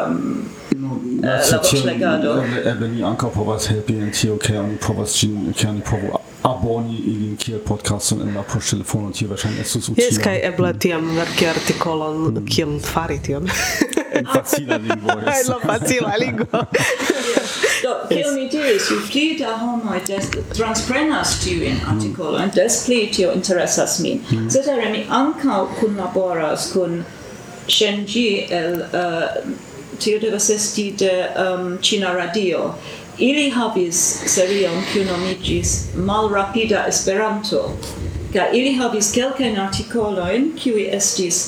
[0.10, 0.44] um,
[0.78, 2.44] No, eh, la voĉlegado.
[2.66, 6.12] Eble ni ankaŭ povas helpi en tio, ke oni povas ĝin, ke oni povu
[6.46, 10.06] aboni ilin kiel podcaston en la poŝtelefono, tio verŝajne estus utila.
[10.06, 12.46] Jes, kaj eble tiam verki artikolon, mm.
[12.52, 13.50] kiel fari tion.
[14.14, 15.18] En facila lingvo.
[15.40, 16.64] En la facila lingvo.
[17.88, 20.00] Do, kiel mi diris, ju pli da homoj
[20.56, 21.92] transprenas tiujn mm.
[21.92, 24.20] artikolojn, des pli tio interesas min.
[24.52, 25.12] Cetere mi mm.
[25.12, 27.04] ankaŭ kunlaboras kun
[27.68, 29.24] Shenji el uh,
[30.00, 31.14] tio devas esti de
[31.46, 32.74] um, China Radio.
[33.18, 34.04] Ili havis
[34.36, 37.64] serion kiu nomiĝis Malrapida Esperanto.
[38.34, 41.42] Kaj ili havis kelkajn artikolojn kiuj estis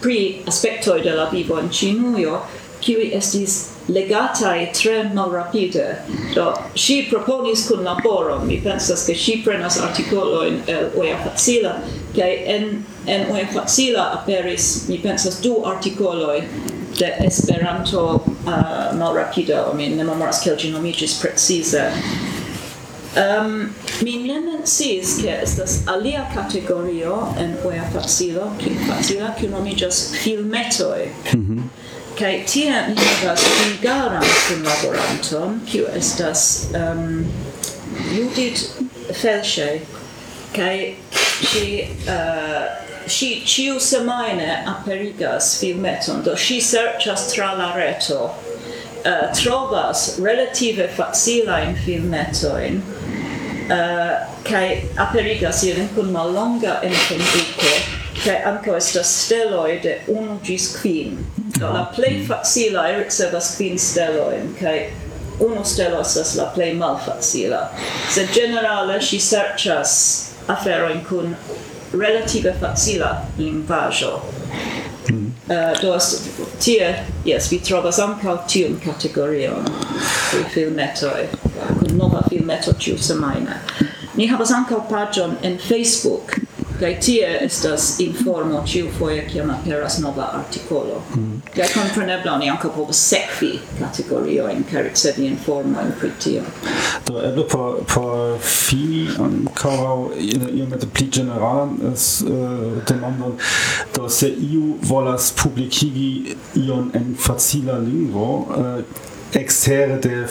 [0.00, 2.40] pri aspektoj de la vivo en Ĉinujo,
[2.80, 6.02] kiuj estis legatai tre malrapide.
[6.34, 11.80] Do, si proponis kun laboron, mi pensas che si prenas articoloin el Oia Facila,
[12.14, 16.42] che en, en Oia Facila aperis, mi pensas, du articoloi
[16.98, 21.90] de Esperanto uh, malrapida, o mi ne memoras kiel ĝi nomiĝis precize.
[23.16, 23.70] Um,
[24.04, 31.08] mi ne menciis ke estas alia kategorio en Oia Facilo, kiu facila, kiu nomiĝas filmetoj.
[31.32, 31.85] Mm -hmm.
[32.16, 37.26] Kaj tie mi havas bulgaran kunlaboranton, kiu estas um,
[38.08, 38.80] Judith
[39.12, 39.82] Felsche,
[40.56, 40.94] kaj
[41.50, 41.66] ŝi
[42.08, 50.88] uh, ŝi ĉiu semajne aperigas filmeton, do ŝi serĉas tra la reto, uh, trovas relative
[50.96, 54.66] facilajn filmetojn, eh, uh, kai
[55.02, 57.70] aperigas ilin kun mallonga enkonduko,
[58.24, 61.18] kai anco estas steloi de 1 gis quin.
[61.58, 62.26] Do la plei mm-hmm.
[62.26, 64.90] facila ricevas quin steloin, kai
[65.40, 67.68] uno stelo estas la plei malfacila.
[68.10, 69.92] Se generale si serĉas
[70.46, 71.36] aferoin kun
[71.92, 74.20] relative facila lingvaĵo.
[75.08, 75.14] Mm.
[75.14, 75.26] Mm-hmm.
[75.50, 76.22] Uh, eh, dos
[76.64, 79.68] tie, yes, vi trovas ankaŭ tiun kategorion
[80.30, 81.28] pri filmetoj,
[81.78, 83.60] kun nova filmeto ĉiu semajne.
[84.16, 86.38] Ni havas ankaŭ paĝon en Facebook
[86.80, 91.42] kaj tie estas informo ĉiufoje kiam aperas nova artikolo mm.
[91.54, 96.42] kaj kompreneble oni ankaŭ povas sekvi kategoriojn kaj ricevi informojn pri tio
[97.06, 99.98] do eble por por fi ankoraŭ
[100.52, 101.96] iomete pli ĝeneralan uh,
[102.88, 103.36] demandon
[103.96, 108.80] do se iu volas publikigi ion en facila lingvo uh,
[109.32, 110.26] exter de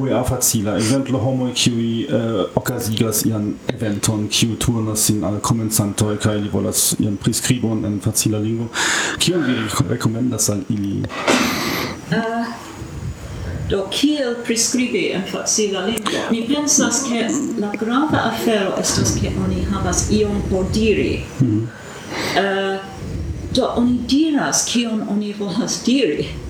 [0.00, 6.18] UEA facila exemplo homo qui uh, eh, ocasigas ian eventon qui turnas sin al comencantoj
[6.18, 8.68] kai li volas ian prescribon en facila lingvo.
[9.18, 9.54] Kion vi
[9.88, 11.02] rekomendas al ili?
[12.10, 12.46] Uh,
[13.68, 16.30] do kiel prescribi en facila lingvo?
[16.30, 17.28] Mi pensas ke
[17.60, 21.24] la grava afero estas ke oni havas ion por diri.
[21.40, 21.66] Mm -hmm.
[22.38, 22.80] uh,
[23.54, 26.45] do oni diras kion oni volas diri.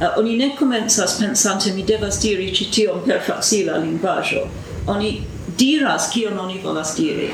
[0.00, 4.48] Uh, oni ne comenzas pensante mi devas diri ci tion per facila linguaggio.
[4.86, 5.22] Oni
[5.56, 7.30] diras kion oni volas diri.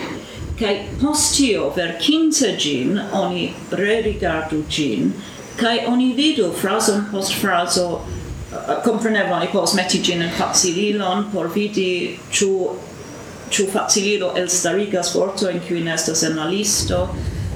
[0.59, 5.13] Kaj post tio ver quince gin, oni rerigardu gin,
[5.61, 11.29] kai oni vidu frazon post frazo eh, uh, comprenevo oni pos meti gin in facililon
[11.33, 12.79] por vidi ciu,
[13.51, 17.09] ciu facililo elstarigas vorto in cui nestas en la listo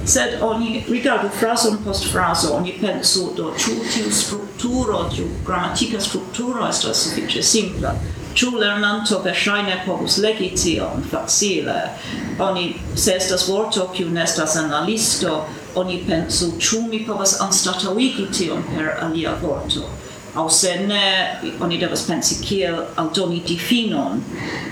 [0.04, 6.68] sed oni rigardu frason post fraso, oni pensu do ĉu tiu strukturo, tiu gramatika strukturo
[6.68, 7.94] estas sufiĉe simpla.
[8.38, 11.78] Ĉu lernanto verŝajne povus legi tion facile?
[12.38, 15.44] Oni, se estas vorto kiu nestas en la listo,
[15.74, 19.88] oni pensu ĉu mi povas anstataŭigi tion per alia vorto
[20.38, 24.20] au se ne oni devas pensi kiel aldoni difinon.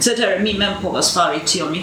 [0.01, 1.83] Cetere, mi mem povas fari tion, mi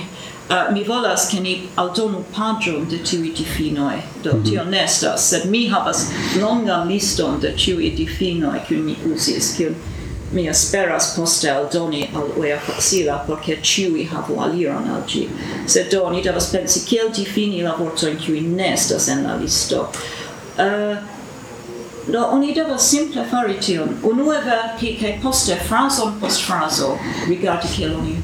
[0.49, 4.49] Uh, mi volas ke ni aldonu pagion de tiuj difinoj do mm -hmm.
[4.49, 6.07] tio nestas, sed mi havas
[6.41, 9.75] longan liston de tiuj difinoj kiun mi uzis kiun
[10.31, 15.29] mi esperas poste aldoni al oia facila por ke ĉiuj havu aliron al gi.
[15.67, 19.89] sed do ni devas pensi kiel difini la vortoin kiuj nestas en la listo
[20.57, 20.97] uh,
[22.07, 23.89] Do oni devas simple fari tion.
[24.03, 28.17] Unue verki kaj poste frazon post fraso, rigardi kiel oni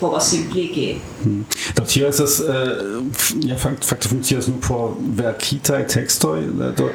[0.00, 1.00] povas impliki.
[1.22, 1.44] Hmm.
[1.76, 3.04] Do tio estas uh,
[3.44, 6.90] ja fakt fakt funkcias nur por verkitaj tekstoj eh, do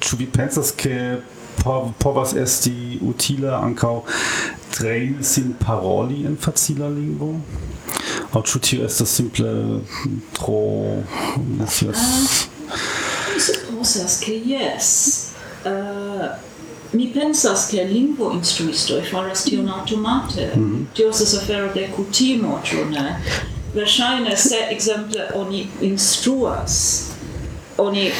[0.00, 1.20] ĉu vi pensas ke
[1.62, 4.00] po, povas esti utila ankaŭ
[4.76, 7.34] trejni sin paroli en facila lingvo?
[8.32, 10.60] Aŭ ĉu tio estas simple hm, tro
[11.00, 12.04] hm, ah, ne scias?
[12.04, 12.84] Uh,
[13.34, 14.90] mi supozas ke jes.
[15.64, 16.47] Uh,
[16.92, 20.52] mi pensas che lingvo instruisto e faras tion automate.
[20.54, 20.94] Mm -hmm.
[20.94, 23.22] Tio estas afero de cutimo, ĉu ne?
[23.74, 27.04] Versaine, se exemple, oni instruas,
[27.76, 28.12] oni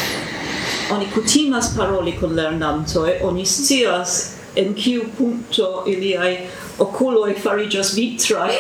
[0.91, 6.39] oni cutimas paroli con lernantoi, oni scias en kiu punto iliai
[6.79, 8.59] oculoi farigios vitrae.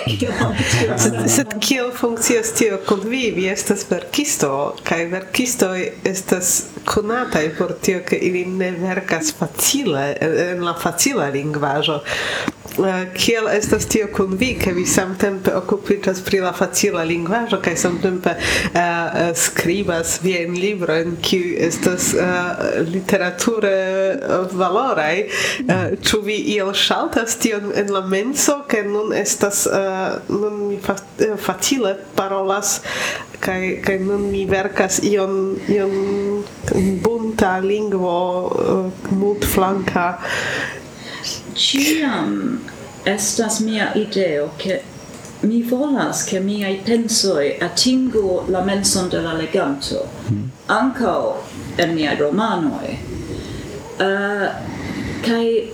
[1.02, 3.30] sed, sed kiel funkcias tio kun vi?
[3.36, 4.52] Vi estas verkisto,
[4.88, 6.52] kaj verkistoj estas
[6.88, 12.00] konataj por tio, ke ili ne verkas facile, en la facila lingvaĵo.
[12.78, 17.74] Eh, kiel estas tio kun vi, ke vi samtempe okupiĝas pri la facila lingvaĵo kaj
[17.80, 23.72] samtempe uh, skribas viajn librojn, kiuj estas uh, literature
[24.52, 25.24] valoraj?
[25.64, 30.78] Uh, ĉu vi iel ŝaltas tion en la menso ke nun estas uh, nun mi
[30.80, 32.80] fa, uh, eh, facile parolas
[33.40, 35.94] kaj kaj nun mi verkas ion ion
[37.04, 40.18] bunta lingvo uh, multflanka
[41.54, 42.60] ciam
[43.04, 44.80] estas mia ideo ke
[45.40, 50.42] mi volas che miai pensoi atingu la menson de la leganto, mm.
[50.66, 51.44] anco
[51.76, 52.98] en miai romanoi.
[53.98, 54.50] Uh,
[55.22, 55.72] kai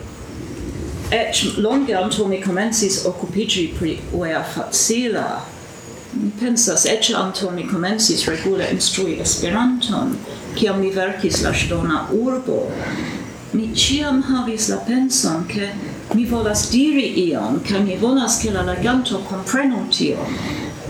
[1.15, 5.45] et longe anto mi comensis occupigi pri uea facila,
[6.13, 10.19] mi pensas, et anto mi comensis regule instrui Esperanton,
[10.57, 12.71] ciam mi verkis la stona urbo,
[13.53, 15.69] mi ciam havis la penson che
[16.15, 20.27] mi volas diri ion, che mi volas che la leganto comprenu tion.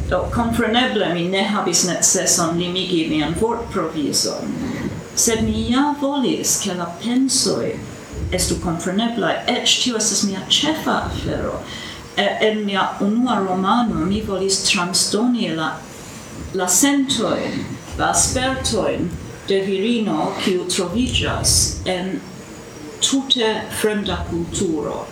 [0.08, 4.40] Do, compreneble mi ne habis necesson limigi mian vortproviso,
[5.14, 7.92] sed mi ja volis che la pensoi
[8.34, 11.60] estu comprenebla, Ec tio estes mia cefa afero.
[12.16, 15.72] E, en mia unua romano mi volis transdoni la,
[16.54, 17.64] la sentoin,
[17.98, 19.10] la aspertoin
[19.46, 22.20] de virino kiu trovigas en
[23.00, 25.06] tute fremda culturo.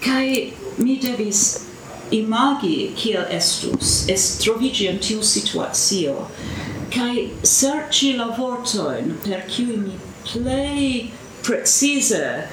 [0.00, 1.66] Kai mi devis
[2.10, 6.28] imagi kiel estus, est trovigi in tiu situatio,
[6.90, 11.10] kai serci la vortoin per cui mi plei
[11.48, 12.44] precise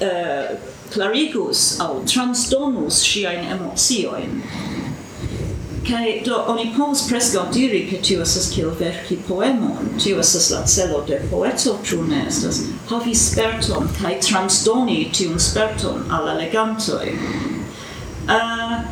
[0.00, 0.58] eh, uh,
[0.90, 4.42] clarigus au transdonus siain emotioin.
[5.86, 10.64] Cae do oni povus presco diri che tio esas kiel verci poemon, tio esas la
[10.66, 17.14] celo de poeto, ciu ne estas havi sperton cae transdoni tiun sperton alla legantoi.
[18.26, 18.82] Uh, eh,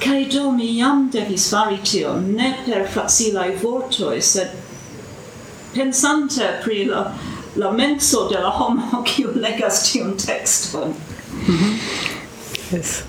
[0.00, 4.50] cae do mi jam devis fari tio, ne per facilai vortoi, sed
[5.72, 7.12] pensante pri la
[7.56, 10.94] la menso de la homo kiu legas tiun tekston.
[11.46, 11.72] Mm -hmm.
[12.76, 13.02] Yes.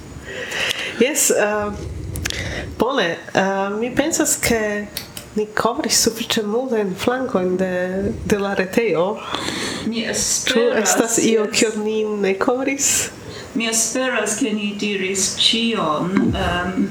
[0.99, 1.73] Yes, uh,
[2.77, 4.87] bone, uh, mi pensas ke
[5.35, 9.17] ni kovris sufiĉe multajn flankojn de de la retejo.
[9.85, 10.45] Mi esperas.
[10.45, 11.59] Ĉu estas io yes.
[11.59, 13.09] kion ni ne kovris?
[13.53, 16.11] Mi esperas ke ni diris ĉion.
[16.33, 16.87] Um,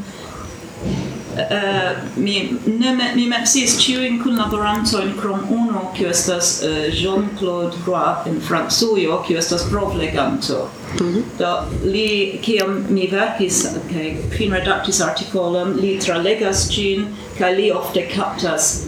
[1.36, 8.30] uh, mi ne me, mi mepsis ĉiujn kunlaborantojn krom uno kiu estas uh, Jean-Claude Roy
[8.30, 10.68] in Francujo kiu estas provleganto.
[11.00, 11.22] Mm -hmm.
[11.38, 11.52] Do
[11.84, 17.06] li kiam mi verkis kaj okay, finredaktis artikolon, li tralegas ĝin
[17.38, 18.86] kaj li ofte kaptas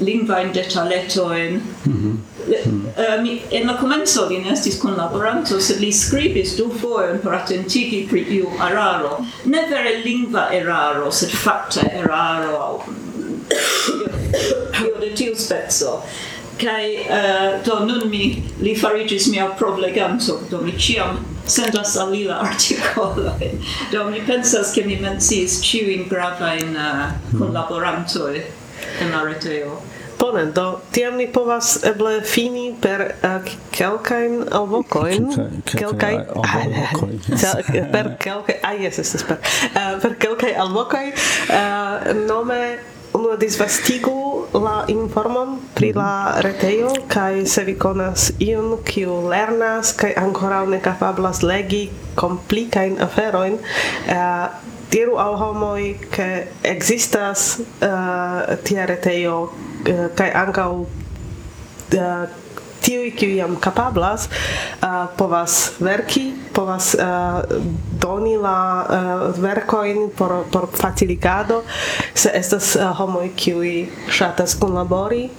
[0.00, 1.60] lingvajn detaletojn.
[1.86, 2.33] Mm -hmm.
[2.44, 3.22] Mm.
[3.22, 8.04] mi, en la comenzo li ne estis kunlaboranto, sed li skribis du fojojn por atentigi
[8.10, 9.18] pri iu eraro.
[9.44, 12.74] Ne vere lingva eraro, sed fakta eraro aŭ
[14.84, 16.02] io de tiu speco.
[16.58, 22.10] Kai uh, eh, do nun mi li farigis mia provleganto, do mi ciam sendas al
[22.10, 23.50] li la articoloi.
[23.92, 28.42] Do mi pensas che mi mencis ciuin gravain uh, kunlaborantoj
[29.00, 29.82] en la reteo.
[30.24, 35.26] Bone, do tiam ni povas eble fini per eh, kelkajn alvokojn.
[35.68, 36.14] Kelkaj
[37.92, 39.36] per kelkaj, ah jes, estas per
[39.68, 42.60] eh, per kelkaj alvokoj eh, nome
[43.12, 50.14] unua disvastigu la informon pri la retejo kaj se vi konas iun kiu lernas kaj
[50.22, 51.82] ankoraŭ ne kapablas legi
[52.16, 53.60] komplikajn aferojn
[54.90, 56.28] diru al homoj ke
[56.72, 57.46] ekzistas
[58.64, 59.36] tia retejo
[59.88, 62.40] uh, kaj ankaŭ uh,
[62.84, 67.40] tiuj kiuj jam kapablas uh, povas verki povas uh,
[68.00, 71.62] doni la uh, verkojn por por faciligado.
[72.14, 73.72] Se estas uh, homoj kiuj
[74.10, 75.30] ŝatas kunlabori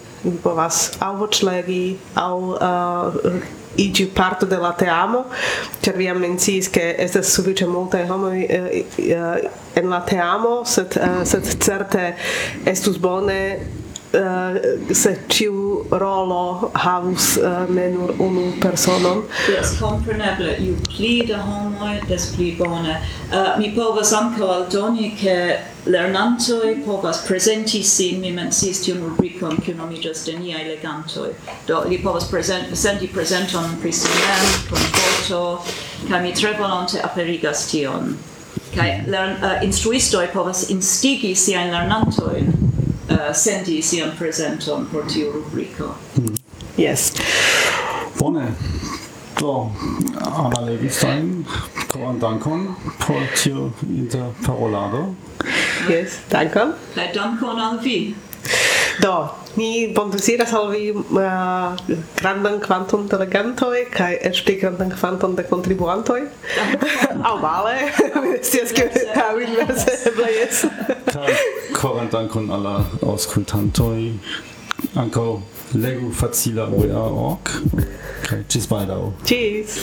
[0.44, 1.84] povas aŭ voĉlegi
[2.18, 5.26] aŭ uh, iĝi parto de la teamo,
[5.84, 8.68] ĉar vi jam menciis, ke estas sufiĉe multaj homoj eh,
[9.04, 12.06] eh, en la teamo, sed, eh, sed certe
[12.72, 13.40] estus bone
[14.16, 19.24] Eh, se ciu rolo havus eh, ne nur unu personon.
[19.50, 23.02] Yes, compreneble, ju pli da homoi, des pli bone.
[23.32, 29.76] Uh, mi povas anco aldoni, che lernantoi povas presenti sin, mi mensis tiun rubricon, kiu
[30.26, 31.34] de niai legantoi.
[31.66, 35.64] Do, li povas present, senti presenton pri si mem, con foto,
[36.08, 38.18] ca mi tre volonte aperigas tion.
[38.76, 42.75] Kaj lern, uh, instruistoi povas instigi siain lernantoin
[43.10, 45.96] uh, sendi sian presenton por tiu rubrico.
[46.78, 47.12] Yes.
[48.18, 48.54] Bone.
[49.36, 49.72] Do,
[50.16, 51.46] alla Levenstein,
[51.92, 52.76] koran dankon
[53.06, 55.16] por tiu interparolado.
[55.90, 56.74] Yes, dankon.
[56.96, 58.16] Kai dankon al vi.
[59.02, 61.76] Do, Mi bondeziras al vi uh,
[62.20, 66.22] grandan kvanton de legantoj kaj eĉ pli grandan kvanton de kontribuantoj.
[67.30, 67.76] Aŭ male,
[68.24, 68.90] mi scias ke
[69.24, 70.66] aŭ inverse eble jes.
[71.78, 72.76] Koran dankon al la
[73.14, 74.00] aŭskultantoj.
[75.00, 75.30] Ankaŭ
[75.76, 77.56] legu facila OEA.org
[78.28, 79.02] kaj ĝis baldaŭ.
[79.28, 79.80] Ĝis!